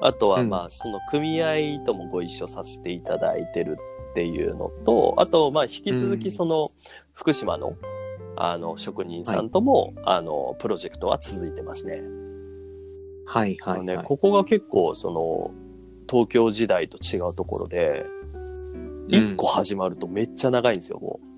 [0.00, 3.78] あとはうんまあ、その組合ともご一緒させていただいてる
[4.10, 6.72] っていうのと、あと、まあ、引き続うんきその、
[7.14, 7.74] 福島の、
[8.36, 12.02] あの、職人さんとも、あの、プロジェクトは続いてますね。
[13.26, 14.04] はいはい。
[14.04, 15.52] ここが結構、その、
[16.10, 18.04] 東京時代と違うところで、
[19.08, 21.34] 一個始まるとめっちゃ長いんですよ、もう。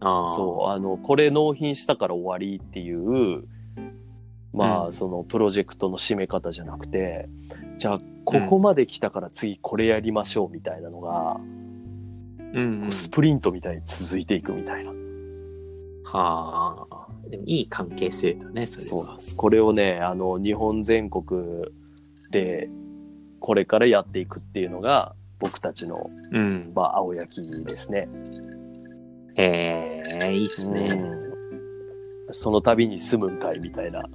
[0.00, 0.36] ああ。
[0.36, 3.44] そう、あの、これ納品したから終わりっていう、
[4.52, 7.28] まあ、うんそのプロジェクトの締め方じゃなくて、
[7.76, 11.40] じゃあ、ここまで来たから次これやりましょうみたいなのが、
[12.54, 12.92] うん、うん。
[12.92, 14.90] スプリントみたいに続いていくみたいな。
[16.04, 17.08] はあ。
[17.28, 19.06] でもいい関係性だね、それは。
[19.06, 19.36] そうです。
[19.36, 21.66] これをね、あの、日本全国
[22.30, 22.70] で、
[23.40, 26.72] これからやっていくっていうのが、僕たちの、うん。
[26.74, 28.08] まあ、青焼きですね。
[29.36, 30.88] ええいいっすね。
[30.88, 31.28] うん
[32.30, 34.02] その度に住むんかいみたいな。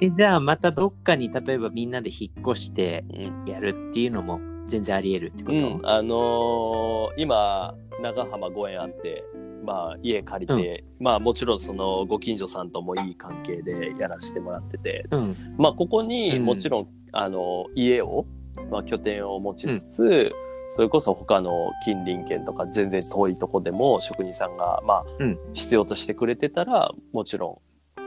[0.00, 9.24] えじゃあまたどっかに例えばみんなで引っ越してうんやるっていうのも全然あり得るってこと、うん、あのー今長浜ご縁あって
[9.66, 15.54] まあ、家借りて、まあ、もちろんそのご近所さんともいい関係でやらせてもらってて、うん。
[15.58, 18.26] まあ、ここにうんもちろん、あの家を、
[18.70, 20.32] まあ、拠点を持ちつつ、
[20.76, 27.60] それこそ他の近隣県とか全然遠いとこでも職人さんが、まあうん必要としてくれてたらもちろ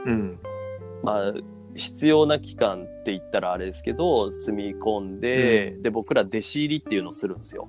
[0.06, 0.12] うん。
[0.12, 0.38] ん、
[1.02, 1.32] まあ、
[1.74, 7.68] 必要な期間って言ったらあれですけど住み込んで、うで僕ら弟子入りっていうのをするんですよ。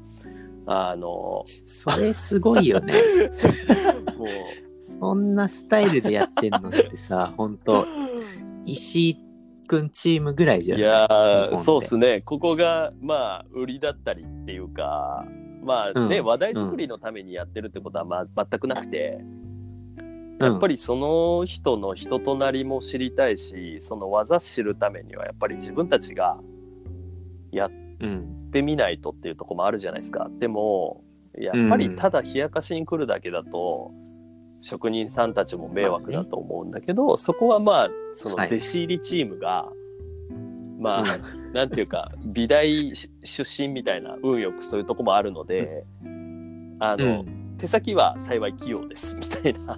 [0.65, 2.93] あのそれすごいよね。
[4.17, 4.27] もう。
[4.83, 7.85] そんなスタイルでやってんのってさ、ほんと、
[8.65, 9.17] 石井
[9.67, 10.81] くんチームぐらいじゃない？
[11.49, 12.21] いやそうっすね。
[12.21, 15.23] ここがまあ売りだったりっていうか
[15.63, 16.25] まあね、うん。
[16.25, 20.37] 話題作りのためにやってるってことは、まあ、全くなくて、うん。
[20.41, 26.39] やっぱりその人の人となりも知りたいしその技知るためにはやっぱり自分たちが
[27.51, 28.49] やっうん。
[28.51, 30.29] てみないとっていうところもあるじゃないですか。
[30.39, 31.03] でも
[31.37, 33.91] やっぱりただ冷やかしに来るだけだと、
[34.59, 38.47] 職人さんたちも迷惑だと思うんだけど、そこはまあそのはい。
[38.47, 39.67] 弟子入りチームが、
[40.79, 41.05] まあ、う
[41.55, 45.85] なんていうか美大出身みたいな運よくそういうとこもあるので、
[46.79, 47.41] あの、うん。
[47.57, 49.77] 手先は幸い器用ですみたいな。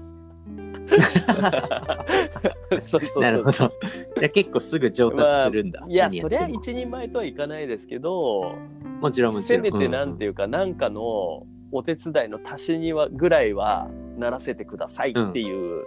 [2.79, 3.65] そうそうそうなるほど。
[3.65, 5.84] いや、結構すぐ上達するんだ。
[5.88, 8.56] いや何ってもそりゃ一人前とはいかないですけど
[9.01, 9.63] もちろんもちろん。
[9.63, 15.84] せめてなんていうか、なんかのお手伝いの足しにはぐらいはならせてくださいっていう、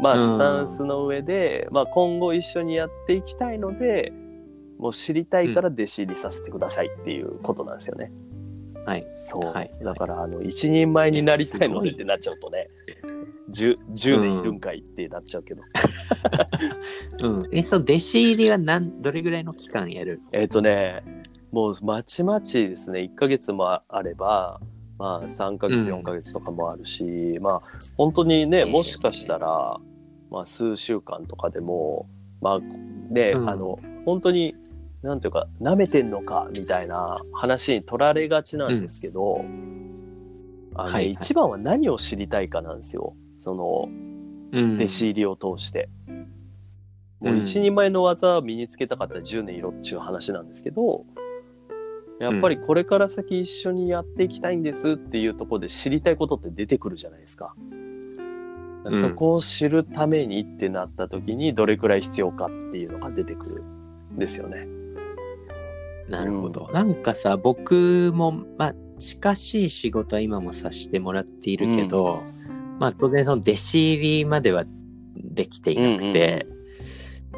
[0.00, 4.12] まあうんスタンスの上で、まあ、今後一緒にやっていきたいので
[4.78, 8.10] もう知りたいから弟子入りさせてくださいっていうことなんですよね。
[8.26, 8.31] うん
[8.84, 9.06] はい。
[9.16, 9.70] そう、はい。
[9.82, 12.68] だからあの一人前になりたいのでってなっちゃうとね
[13.50, 14.60] 10, 10年いるん。
[14.60, 15.62] かいってなっちゃうけど、
[17.20, 17.48] うん。
[17.52, 20.20] え、そう、弟子入りはなんどれぐらいの期間やる？
[20.32, 21.02] えっ、とね
[21.50, 23.00] もうまちまちですね。
[23.00, 24.60] 1ヶ月もあれば
[24.98, 25.86] まあ3ヶ月うん。
[26.00, 27.62] 4ヶ月とかもあるし、まあ
[27.96, 29.78] 本当にねえーもしかしたら、
[30.30, 32.06] まあ、数週間とかでも
[32.40, 32.60] まあ
[33.12, 33.50] ね、うん。
[33.50, 34.54] あの本当に
[35.02, 39.44] なんていうか舐めてんのかみたいな話に取られがちなんですけど、
[40.74, 43.88] あのねはいはい一番は何を知りたいかなんですよその
[44.52, 45.88] うん弟子入りを通して。
[47.20, 51.04] もううん一人前の技を身につけたかったら10年いろっちゅう話なんですけど、
[52.18, 57.54] やっぱりこれから先一緒にやっていきたいんですっていうところで知りたいことって出てくるじゃないですか。
[58.88, 63.62] んそこを知るためにってなった時にどれくらい必要かっていうのが出てくる
[64.14, 64.81] んですよね。
[66.08, 66.68] なるほど。
[66.72, 72.18] なんかさ、僕も、まあ、近しい仕事は今もさせてもらっているけど、
[72.78, 74.64] まあ、当然その弟子入りまでは
[75.16, 76.46] できていなくて、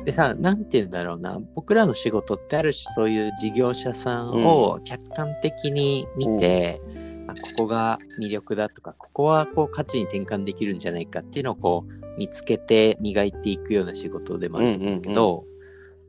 [0.04, 6.80] でさ、なんて言うんだろうな、僕らの仕事ってある種そういう事業者さんを客観的に見て、
[7.26, 15.53] まあここが魅力だとか、ここはこう価値に転換できるんじゃないかっていうのをこう見つけて磨いていくような仕事でもあると思うんだけど、そ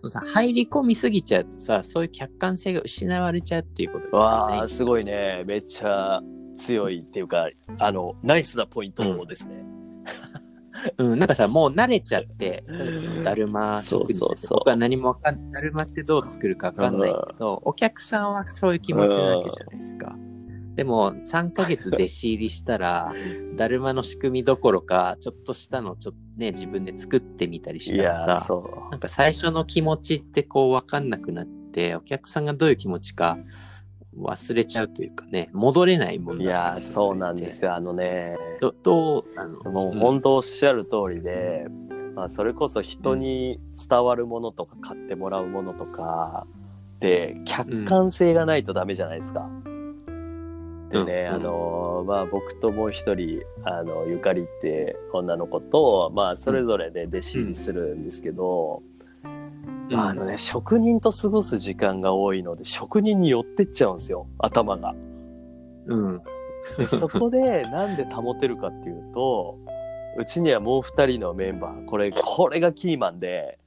[0.05, 5.43] のさ入り込みすぎちゃうとさ、そういう客観性が失われちゃうっていうことがわあ、すごいね。
[5.45, 6.21] めっちゃ
[6.55, 9.63] 強いっていうか、あの、ナイスなポイントですね。
[10.97, 12.63] うん、なんかさ、もう慣れちゃって、
[13.23, 20.15] だるま職人そうそうそう僕は何もわかんだるまってどう作るかわかんないけど、お客さんはそういう気持ちなわけじゃないですか。
[20.75, 23.13] でも、3ヶ月弟子入りしたら、
[23.55, 33.37] だるまの仕組みどころか、ちょっとしたのちょっとね、自分で作ってみたりしたらさ、そなんか最初の気持ちってこうわかんなくなって、お客さんがどういう気持ちか
[34.17, 36.37] 忘れちゃうというかね、戻れないもう。
[36.37, 37.71] んいやー、そうなんですよ。
[37.71, 37.75] よ。
[37.75, 41.67] あのね、どどう、あの、もううん本当おっしゃる通りで、
[42.15, 43.59] まあ、それこそ人に
[43.89, 46.47] 伝わるものとか買ってもらうものとか
[47.01, 49.49] で客観性がないとダメじゃないですか。
[50.91, 58.83] でね、うんあのまあ僕ともう一人あのゆかりって女の子とまあそれぞれで弟子入りするんですけど、
[59.23, 59.99] うん。
[59.99, 64.93] あのね職人と過ごす時間が多いので職人に寄ってっちゃうんですよ頭が。
[65.87, 66.21] うん。
[66.77, 69.57] でそこでなんで保てるかっていうと
[70.17, 73.59] うちにはもう2人のメンバーこれこれがキーマンで、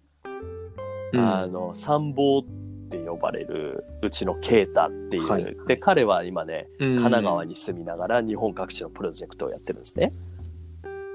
[1.14, 2.46] あの参謀
[2.88, 5.56] って呼ばれるうちのケータっていう、はい。
[5.66, 10.12] で彼は今ね神神奈川に住みながら日本各地のプロジェクトをやってるんですね。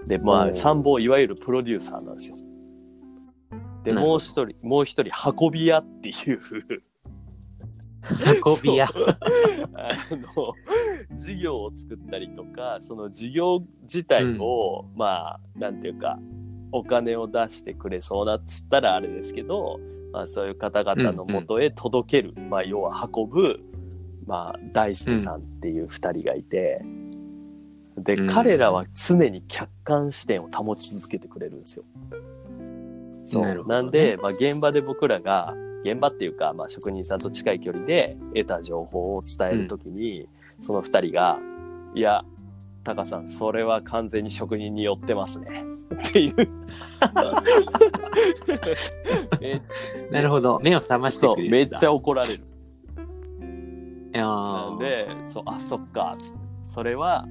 [0.08, 2.36] でまあ参謀いわゆるプロデューサーなんですよ。
[3.84, 6.40] でもう一人もう一人運び屋っていう。
[8.46, 8.86] 運び屋。
[8.86, 10.54] あの
[11.18, 16.20] 事業を作ったりとかその事業自体を、まあなんていうか
[16.72, 19.80] お金を出してくれそうなっつったらあれですけど、
[20.14, 23.60] まあ、そういう方々のもとへ届ける、まあ、要は運ぶ、
[24.28, 26.86] まあ、大輔さんっていう2人がいて、
[27.98, 28.28] で、うん。
[28.28, 31.84] 彼らは常に客観視点を保ち続けてくれるんですよ。
[33.26, 33.44] そう。
[33.44, 33.56] ね。
[33.68, 40.30] なんで、まあ、現場で僕らが、現場っていうか、まあ、職人さんと近い距離で得た情報を伝えるときに、
[40.62, 41.40] その二人が、
[41.96, 42.24] いや、
[42.84, 45.64] タカさん、それは完全に職人によってますね。
[46.10, 46.36] っていう。
[49.42, 49.62] え
[50.12, 50.60] なるほど。
[50.64, 51.52] 目を覚ましてそう、くれる。
[51.52, 52.44] めっちゃ怒られる。
[54.14, 56.16] いやーなんで、そう、あ、そっか。
[56.64, 57.26] それは、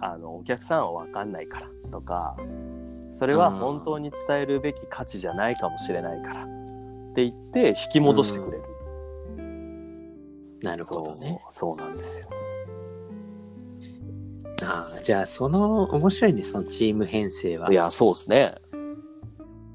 [0.00, 2.36] あの、お客さんはわかんないからとか、
[3.12, 6.46] それは本当に伝えるべき価値じゃないかもしれないからっ
[7.14, 8.62] て言って引き戻してくれる。
[10.62, 11.40] なるほどね。
[11.50, 11.74] そう。
[11.74, 12.45] そうなんですよ。
[14.62, 17.70] あーじゃあ、その、面白いね、そのチーム編成は。
[17.70, 18.54] いや、そうですね。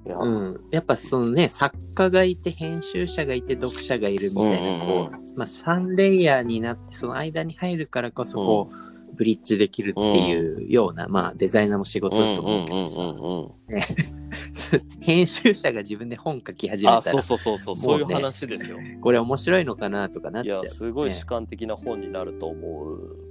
[0.06, 0.62] いや、うん。
[0.72, 18.78] やっぱそのね、作家がいて、編集者がいて、読者がいるみたいな、うんうんこう、まあ、3レイヤーになって、その間に入るからこそ、こう、ブリッジできるっていうような、まあ、デザイナーも仕事だと思うけどさ、編集者が自分で本書き始めあ、たらそう、そうそうそう、そういう話ですよ。
[19.02, 20.66] これ面白いのかなとかなっいや、ちゃう。
[20.68, 23.31] すごいね主観的な本になると思う。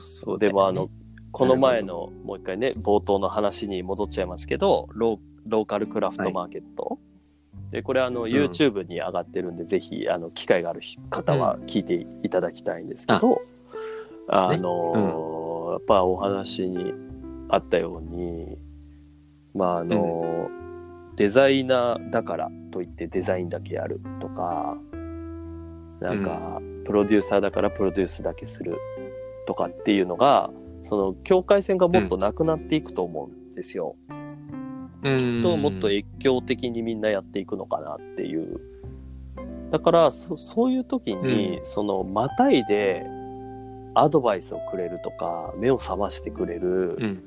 [0.00, 0.88] そうでも、あの、
[1.32, 6.98] この前の、もう一回ね、冒頭の話に戻っちゃいますけど、ローカルクラフトマーケット。
[7.70, 13.40] で、これ、あの、YouTube に上がってるんで、ぜひ、あの、機会がある方は聞いていただきたいんですけど、
[14.28, 16.92] ああのーやっぱお話に
[17.48, 18.58] あったように、
[19.54, 20.60] まあ、あのー
[21.16, 24.76] デザイナーだからといってデザインだけやるとか、
[26.00, 28.78] なんか、プロデューサーだからプロデュースだけする
[29.50, 30.50] とかっていうのが、
[30.84, 33.96] その境界線がもっとなくなっていくと思うんですよ。
[35.02, 38.60] うんと、もっと越境的にみんなやっていくのかなっていう。
[39.72, 43.04] だから、そそういう時に、うその、またいで、
[43.94, 47.22] アドバイスをくれるとか、目を覚ましてくれるうん。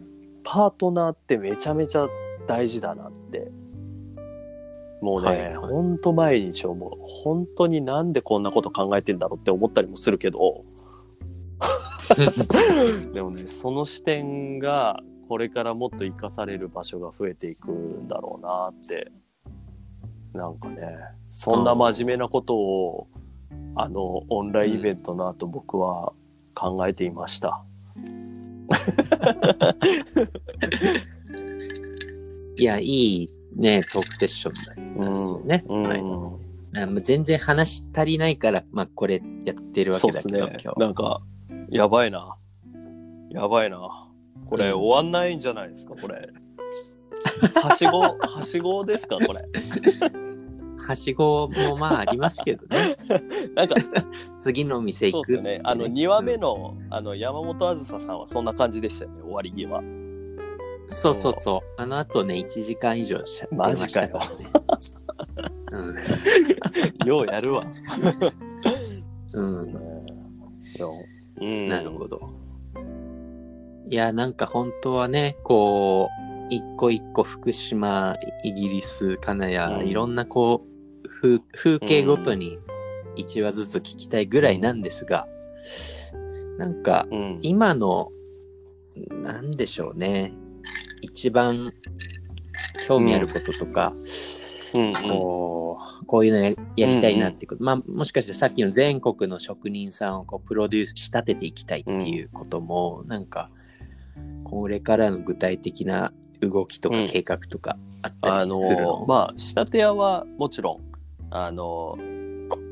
[0.45, 2.07] パートナーってめちゃめちゃ
[2.47, 3.51] 大事だなって。
[5.01, 6.91] もうね、はいはいほんと毎日思う。
[7.23, 10.63] 本当になんでこんなこと考えてんだろうって思ったりもするけど、
[13.13, 19.11] でもね、その視点がこれからもっと活かされる場所が増えていくんだろうなって。
[20.33, 20.97] なんかね、
[21.31, 23.07] そんな真面目なことを、
[23.75, 26.11] あの、オンラインイベントの後僕は
[26.55, 27.63] 考えていました。
[32.57, 34.53] いや、いいね、トークセッション
[34.99, 35.63] だですよね。
[35.67, 36.03] うんはい
[36.75, 40.73] あもう全然話足りないから、まあ、これやってるわけだけど、ね今。
[40.73, 40.79] 日。
[40.79, 41.21] なんか、
[41.69, 42.35] やばいな。
[43.29, 44.09] やばいな。
[44.49, 46.29] これ、うん終わんないんじゃないですか、これ。
[47.61, 49.41] はしご、はしごですか、これ。
[50.77, 52.97] はしごもまあありますけどね。
[53.55, 53.75] なんか、
[54.39, 55.69] 次の店そう行くっつってね、ですよね。
[55.69, 59.79] あの、2話目の、あの、山本あずささんはそんな感じでしたよね、終わり際。
[59.79, 60.03] うん
[60.87, 61.81] そうそうそう。
[61.81, 64.51] あの後ね、1時間以上しゃべりましたからね。
[67.05, 67.65] ようやるわ。
[67.65, 67.73] うん
[69.27, 69.79] そうですね。
[70.77, 70.87] いや
[71.69, 72.19] なるほど。
[73.89, 76.10] いや、なんか本当はね、こ
[76.49, 80.65] う、一個一個福島、イギリス、金谷、うんいろんなこ
[81.03, 82.60] う、風風景ごとに
[83.17, 85.27] 1話ずつ聞きたいぐらいなんですが、
[86.58, 87.39] なんか、うん。
[87.41, 88.10] 今の、
[89.23, 90.34] なんでしょうね。
[91.01, 91.73] 一番
[92.88, 94.42] 興味あることとか、うん
[94.77, 103.49] こう、こういうのやりやりたいなってこと、まあ、もしかしてさっきの全国の職人さんをこうプロデュース仕立てていきたいっていうことも、なんか、
[104.43, 110.81] これからの具体的な動きとかうん計画とかあったありするの、の、まあ、仕立て屋はもちろん、
[111.31, 111.97] あの、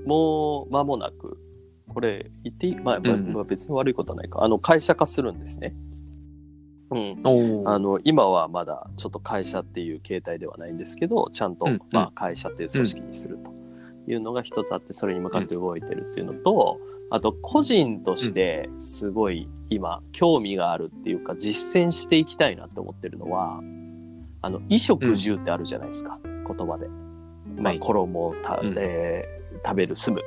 [0.06, 1.38] もう間もなく、
[1.88, 5.74] これ言っていい、まあ、まあ別に悪いことはないか、あの、会社化するんですね。
[6.92, 7.68] うん。
[7.68, 23.62] あの、今はまだちょっと会社っていう形態ではないんですけど、ちゃんと、うんうんまあ、会社っていう組織にするというのが一つあって、それに向かって動いてるっていうのと、あと、個人としてすごい今、興味があるっていうか、実践していきたいなって思ってるのは、
[24.42, 26.88] あの、衣食住ってあるじゃないですか、言葉で。
[27.58, 30.24] まあ、はい衣をた、うんえー食べる、住む。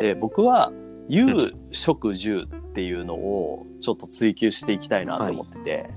[0.00, 0.72] で、僕は、
[1.08, 5.90] 有食住っていうのをちょっと追求していきたいなと思ってて、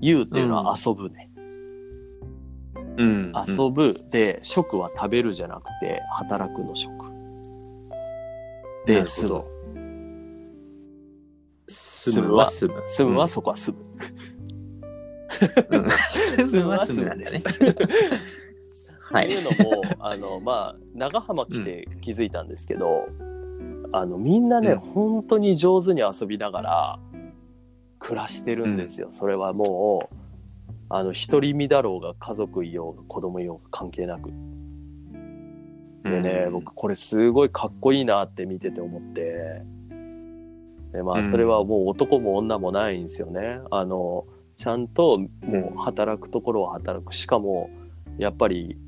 [0.00, 1.30] 有っていうのは遊ぶね。
[2.98, 6.90] うん、遊ぶで、食は食べるじゃなくて、働くの食。
[6.92, 7.10] な
[8.86, 9.44] で、住むど。
[11.68, 12.82] 住むは住む。
[12.88, 13.84] 住むはそこは住む。
[15.70, 15.88] うん
[16.46, 17.42] 住むは住むなんだよね。
[19.10, 19.26] はい。
[19.26, 23.06] っていうのも、あの、まあ、長浜来て気づいたんですけど、
[23.92, 26.98] あの、みんなね、うん本当に上手に遊びながら、
[27.98, 29.08] 暮らしてるんですよ。
[29.10, 30.14] それはもう、
[30.88, 34.30] あの、独り身だろうが家族いようが子供いようが関係なく。
[36.04, 39.62] でね、うん僕これすごいかっこいいなって見てて思って。
[40.92, 43.60] でまあうんそれはもう男も女もないんですよね。
[43.70, 44.24] あの、
[44.56, 47.14] ちゃんともう働くところは働く。
[47.14, 47.70] しかも、
[48.16, 48.78] やっぱり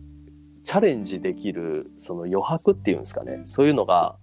[0.64, 3.42] チャレンジできるその余白っていうんですかね。
[3.44, 4.16] そういうのが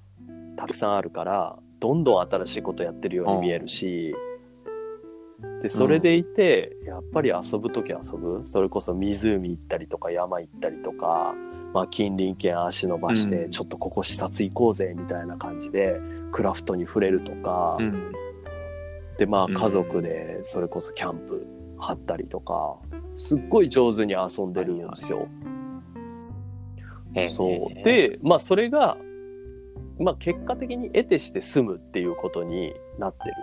[0.55, 4.15] たくさんあるから、どんどん新しいことやってるように見えるし、
[5.61, 8.41] で、それでいて、やっぱり遊ぶとき遊ぶ。
[8.45, 11.33] それこそ湖行ったりとか山行ったりとか、
[11.73, 15.99] まあ近隣県足伸ばして、うんちょっとここ視察行こうぜみたいな感じで、
[16.31, 18.11] クラフトに触れるとか、うん。
[19.17, 21.47] で、まあうん家族でそれこそキャンプ
[21.79, 22.77] 張ったりとか、
[23.17, 25.27] すっごい上手に遊んでるんですよ。
[27.29, 28.97] そう。、で、まあそれが、
[29.99, 33.33] まあ結果的に得てして済むっていうことになってる。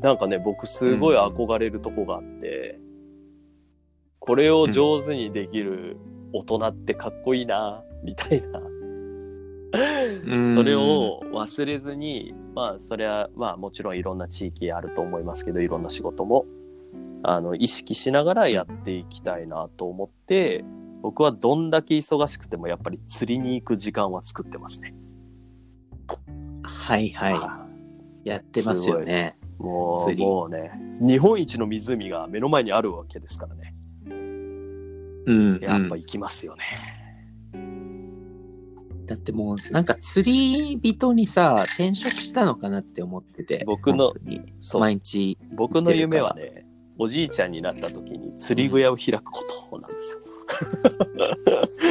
[0.00, 2.78] なんかね、僕すごい憧れるとこがあって、
[4.18, 5.96] これを上手にできる
[6.32, 8.60] 大人ってかっこいいな、みたいな。
[8.60, 16.46] うんそれを忘れずに、まあ、それは、まあ、もちろんいろんな地域あると思いますけど、いろんな仕事も、
[17.24, 20.64] あの、意識しながらやっていきたいなと思って、
[21.02, 24.94] 僕はどんだけ忙しくても、やっぱり釣りに行く時間は作ってますね。
[26.62, 27.63] はいはい。
[28.24, 29.36] やってますよね。
[29.58, 33.74] もう、もうね、日本一の湖が目の前にあるわけですからね。
[35.26, 35.58] うん。
[35.60, 36.62] やっぱうん行きますよね。
[39.06, 43.62] だってもう、なんか釣り人にさ、転職したのかなって思ってて。
[43.66, 44.12] 僕の。
[44.78, 45.38] 毎日。
[45.54, 46.66] 僕の夢はね、
[46.98, 50.20] おじいちゃんになった時に釣り具屋を開くことなんですよ。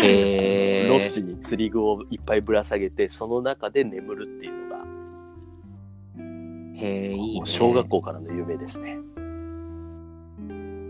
[0.03, 4.62] へーロッジに釣り具をいっぱいぶら下げて、その中で眠るっていう
[6.76, 7.45] へえ、いいね。
[7.45, 8.97] 小学校からの夢ですね。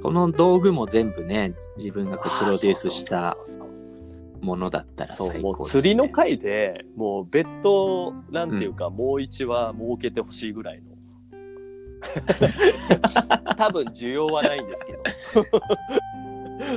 [0.01, 3.37] この道具も全部ね、自分がこうプロデュースした
[4.41, 5.59] ものだったらそう最高です、ね。
[5.59, 10.93] もう釣りの回でもう別途なんていうか、もう一話設けてほしいぐらいの
[13.55, 14.99] 多分需要はないんですけど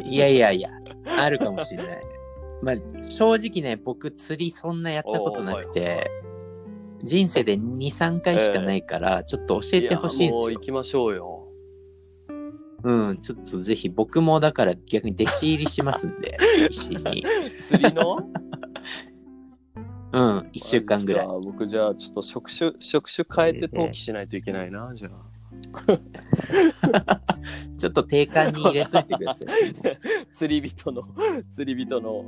[0.04, 0.70] いやいやいや、
[1.18, 2.02] あるかもしれない。
[2.62, 6.10] まあ、正直ね、僕釣りそんなやったことなくて、
[7.06, 10.60] 人生で2、3回しかないから、ちょっと教えてほしいんですよ行。
[10.60, 11.46] きましょうよ
[12.82, 16.36] うん、ちょっとぜひ僕もだから逆に弟子入りしますんで、
[16.70, 17.24] 一緒に。
[17.50, 18.18] 釣りの？
[20.12, 21.28] うん、1週間ぐらいあ。
[21.28, 25.10] 僕じゃあちょっと職種職種変えて登記しないといけないなじゃあ
[27.76, 29.48] ちょっと定款に入れといてください。
[30.32, 31.02] 釣り人の
[31.54, 32.24] 釣り人の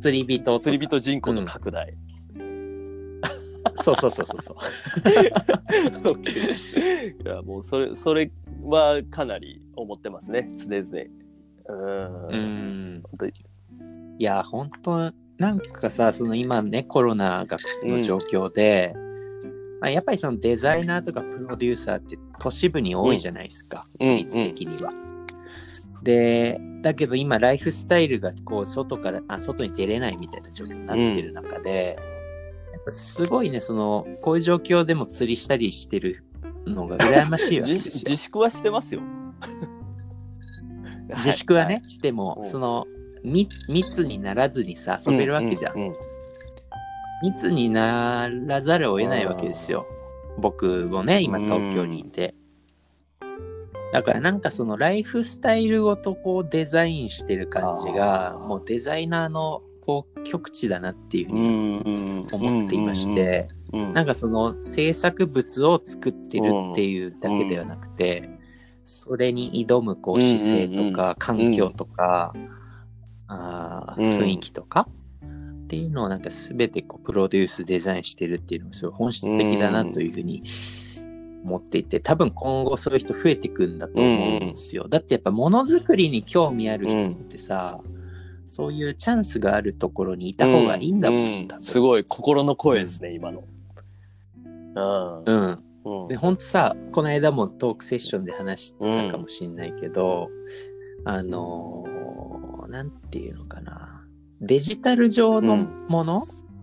[0.00, 1.94] 釣り人釣り人人口の拡大、
[3.76, 4.56] そうそうそうそうそう。
[7.24, 10.48] いやもうそれそれはかなり思ってますね。
[10.48, 10.84] 常々。
[11.68, 12.28] うん。
[12.30, 13.02] うん。
[14.18, 18.92] いや、本当なんかさ、その今ね、コロナがの状況で、
[19.80, 24.92] まあ、やっぱりそのデザイナーとかプロデューサーって都市部に多いじゃないですか、うん比率的には。
[26.02, 32.17] で、だけど今、ライフスタイルがこう、外から、あ、外に出れないみたいな状況になってる中で、やっぱ
[32.90, 36.24] すごいね、その、こういう状況でも釣りしたりしてる
[36.66, 38.16] のが羨ましいわけで自すよ 自。
[38.16, 39.02] 粛はしてますよ
[41.16, 42.86] 自粛はね、しても、うんその、
[43.24, 45.78] み密にならずにさ、遊べるわけじゃん。
[45.78, 45.96] ううう
[47.22, 49.86] 密にならざるを得ないわけですよ。
[50.38, 52.34] 僕もね、今東京にいて。
[53.92, 68.28] だからなんかそのライフスタイルごとこうデザインしてる感じが、あーもうデザイナーのこう極致だなっていうふうに思っていまして、なんかその制作物を作ってるっていうだけではなくて、
[68.84, 72.34] それに挑むこう姿勢とか環境とか、
[73.28, 74.88] あ雰囲気とか、
[75.22, 80.42] っていうのをなんか全てこうプロデュースデザインしてるっていうのがすごい本質的だなというふうに
[81.44, 84.86] 思っていて、多分今後そういう人増えてくんだと思うんですよ。
[84.86, 87.80] だってやっぱものづくりに興味ある人ってさ、
[88.48, 93.44] そういうチャンスがあるところにいた方がいいんだもん、う多分すごい心の声ですね、今の。
[94.74, 95.24] うん。
[95.24, 95.58] うん。
[95.84, 96.08] うん。
[96.08, 100.30] で、ほんとさ、この間もトークセッションで話したかもしんないけど、
[101.04, 101.98] あのー
[102.68, 104.04] なんていうのかな。
[104.40, 106.22] デジタル上のもの、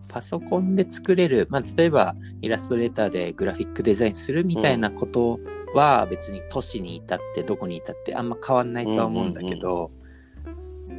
[0.09, 5.39] パソコンで作れる、まあ、例えばイラストレーターでグラフィックデザインするみたいなこと
[5.73, 9.91] は別に都市にいたってどこにいたってあんま変わんないとは思うんだけど、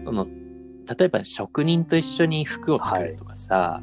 [0.05, 0.26] その
[0.89, 3.82] 例えば職人と一緒に服を作るとかさ、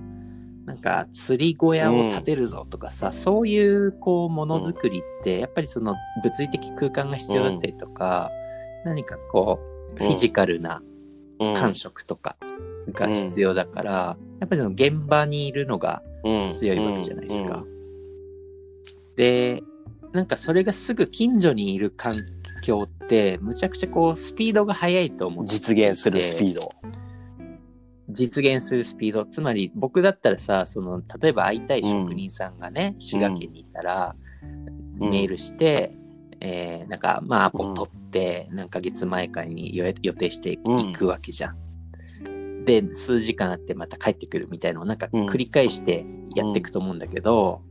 [0.66, 8.32] なんか釣り小屋を建てるぞとかさ、そういうこうものづくりって、やっぱりその物理的空間が必要だったりとか、
[8.86, 9.60] 何かこ
[9.94, 10.82] う、フィジカルな
[11.40, 11.54] うん。
[11.56, 12.38] 感触とか
[12.92, 13.92] が必要だから、
[14.40, 16.04] やっぱりその現場にいるのが
[16.52, 17.64] 強いわけじゃないですか。
[19.16, 19.64] で、
[20.12, 22.14] なんかそれがすぐ近所にいる環
[22.64, 26.72] 境って、むちゃくちゃこうスピードが速いと思っていて実現するスピード。
[28.10, 29.26] 実現するスピード。
[29.26, 34.24] つまり僕だったらさ、その、例えば会いたい職人さんがね、滋賀県にいたら、うん
[34.96, 35.92] メールして、
[36.40, 40.58] えーなんか、まあ、アポ取って、何ヶ月前かに予予定してい
[40.94, 42.66] くわけじゃん。
[42.66, 46.06] で、数時間あってまた帰ってくるみたいなのをなんかうん繰り返して
[46.36, 47.62] やっていくと思うんだけど、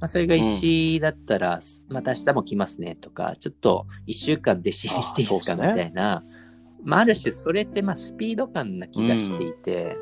[0.00, 6.22] まあ、それが石だったら、また明日も来ますねとか、ちょっと一週間弟子にしていいですかみたいな、
[6.84, 9.96] まあ、ある種それってまあスピード感な気がしていて、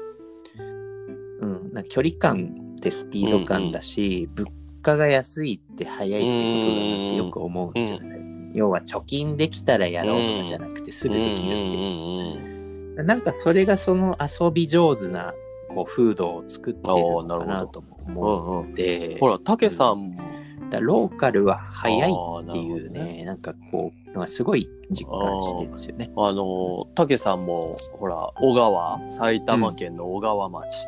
[1.40, 4.50] うん、なんか距離感ってスピード感だし、物
[4.82, 8.22] 価が安いって早いってことだなってよく思うんですよ、ね
[8.54, 13.04] 要は貯金できたらやろうとかじゃなくてすぐできるっていう。
[13.04, 15.32] なんかそれがその遊び上手な
[15.74, 16.94] こう風土を作ってる
[17.24, 20.22] のかなとも思うので、ほら、たけさんも、
[20.70, 26.10] だローカルは早いっていうあーなね、なんかこう、なんかすごい実感してるんですよね。
[26.16, 30.86] あの、たけさんも、ほら、小川、埼玉県の小川町、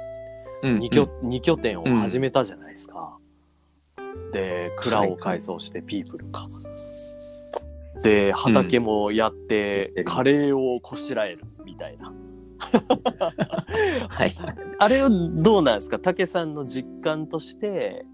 [0.63, 0.81] うん。
[0.81, 3.19] 二拠二拠点を始めたじゃないですか。
[4.33, 6.47] で、蔵を改装してピープルか。
[8.03, 12.13] で、畑もやって、うんカレーをこしらえるみたいな。
[14.09, 14.33] はい。
[14.79, 15.99] あれはどうなんですか？
[15.99, 18.07] 竹さんの実感として、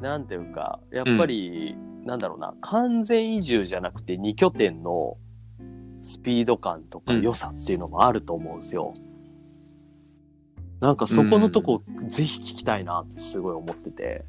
[0.00, 5.16] なんていうか、やっぱり、なんだろうな、完全移住じゃなくて二拠点の
[6.02, 8.94] スピード感とかうん良さっていうのもあると思うんですよ。
[10.80, 14.24] なんかそこのとこ、ぜひ聞きたいなってすごい思ってて。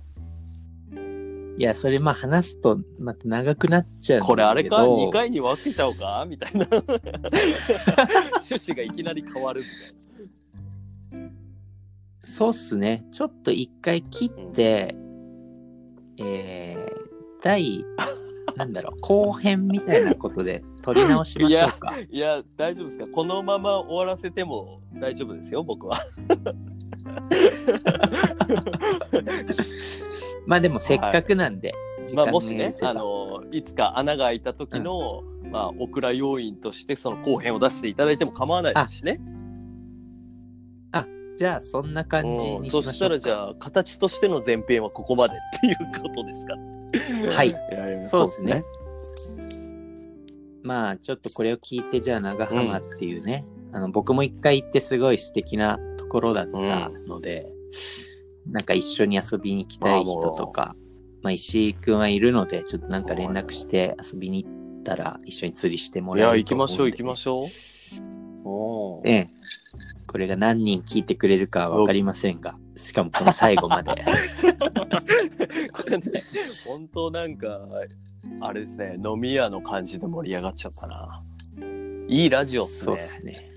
[1.59, 4.25] いや、それまあ話すとまた長くなっちゃうんですけど。
[4.25, 6.25] これあれか ?2 回に分けちゃおうか？
[6.25, 6.65] みたいな。
[8.39, 9.73] 趣旨がいきなり変わるみた
[11.17, 11.29] いな。
[12.23, 13.05] そうっすね。
[13.11, 14.95] ちょっと一回切って、
[16.17, 17.83] えー、第、
[18.55, 21.93] なんだろう、 後編みたいなことで取り直しましょうか。
[22.09, 23.05] いや、大丈夫ですか？
[23.07, 25.97] このまま終わらせても大丈夫ですよ、僕は。
[30.49, 31.73] まあでもせっかくなんで、
[32.03, 39.19] 時まあ、間もしねあの、いつか穴が開いた時の、まあ、オクラ要因として、その後編を出していただいても構わないですしね。
[41.39, 42.87] じゃあそんな感じうんにしましょうか。
[42.89, 46.55] そしたら、じゃあ、形としての前編はここまでっていうことですか。
[47.33, 47.55] はい
[48.01, 48.63] そうですね。
[50.61, 57.47] まあちょっとこれを聞いてじゃあ長浜っていうね、あの僕も一回行ってすごい素敵なところだったので、
[58.51, 60.75] なんか一緒に遊びに行きたい人とか、
[61.21, 67.43] まあ石井くんはいるのでちょっとなんか連絡して遊びに行ったら一緒に釣りしてもいや、らえる行きましょう、行きまししょう。
[68.43, 69.29] おーええ。
[70.07, 73.91] これが何人聞いてくれるかはわかりませんが、しかもこの最後まで。
[75.71, 76.03] これね、
[76.67, 77.63] 本当なんか、
[78.41, 81.23] あれですね、飲み屋の感じで盛り上がっちゃったな。
[82.07, 82.85] いいラジオっすね。
[82.85, 83.51] そうですね。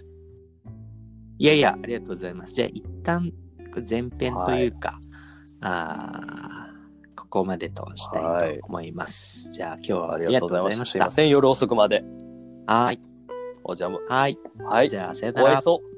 [1.38, 2.54] いやいや、ありがとうございます。
[2.54, 3.32] じゃあ一旦
[3.80, 5.00] 前編というか、
[5.60, 6.72] あー
[7.16, 9.52] ここまでとしたいと思います。
[9.52, 10.64] じゃあ今日はありがとがとうございました。
[10.64, 10.92] うございました。
[10.92, 12.04] すいません、夜遅くまで。
[12.66, 13.00] はい。
[13.64, 13.98] お邪魔。
[14.08, 14.36] はい。
[14.68, 14.90] はい。
[14.90, 15.62] じゃあさよならお会い。
[15.62, 15.91] そう。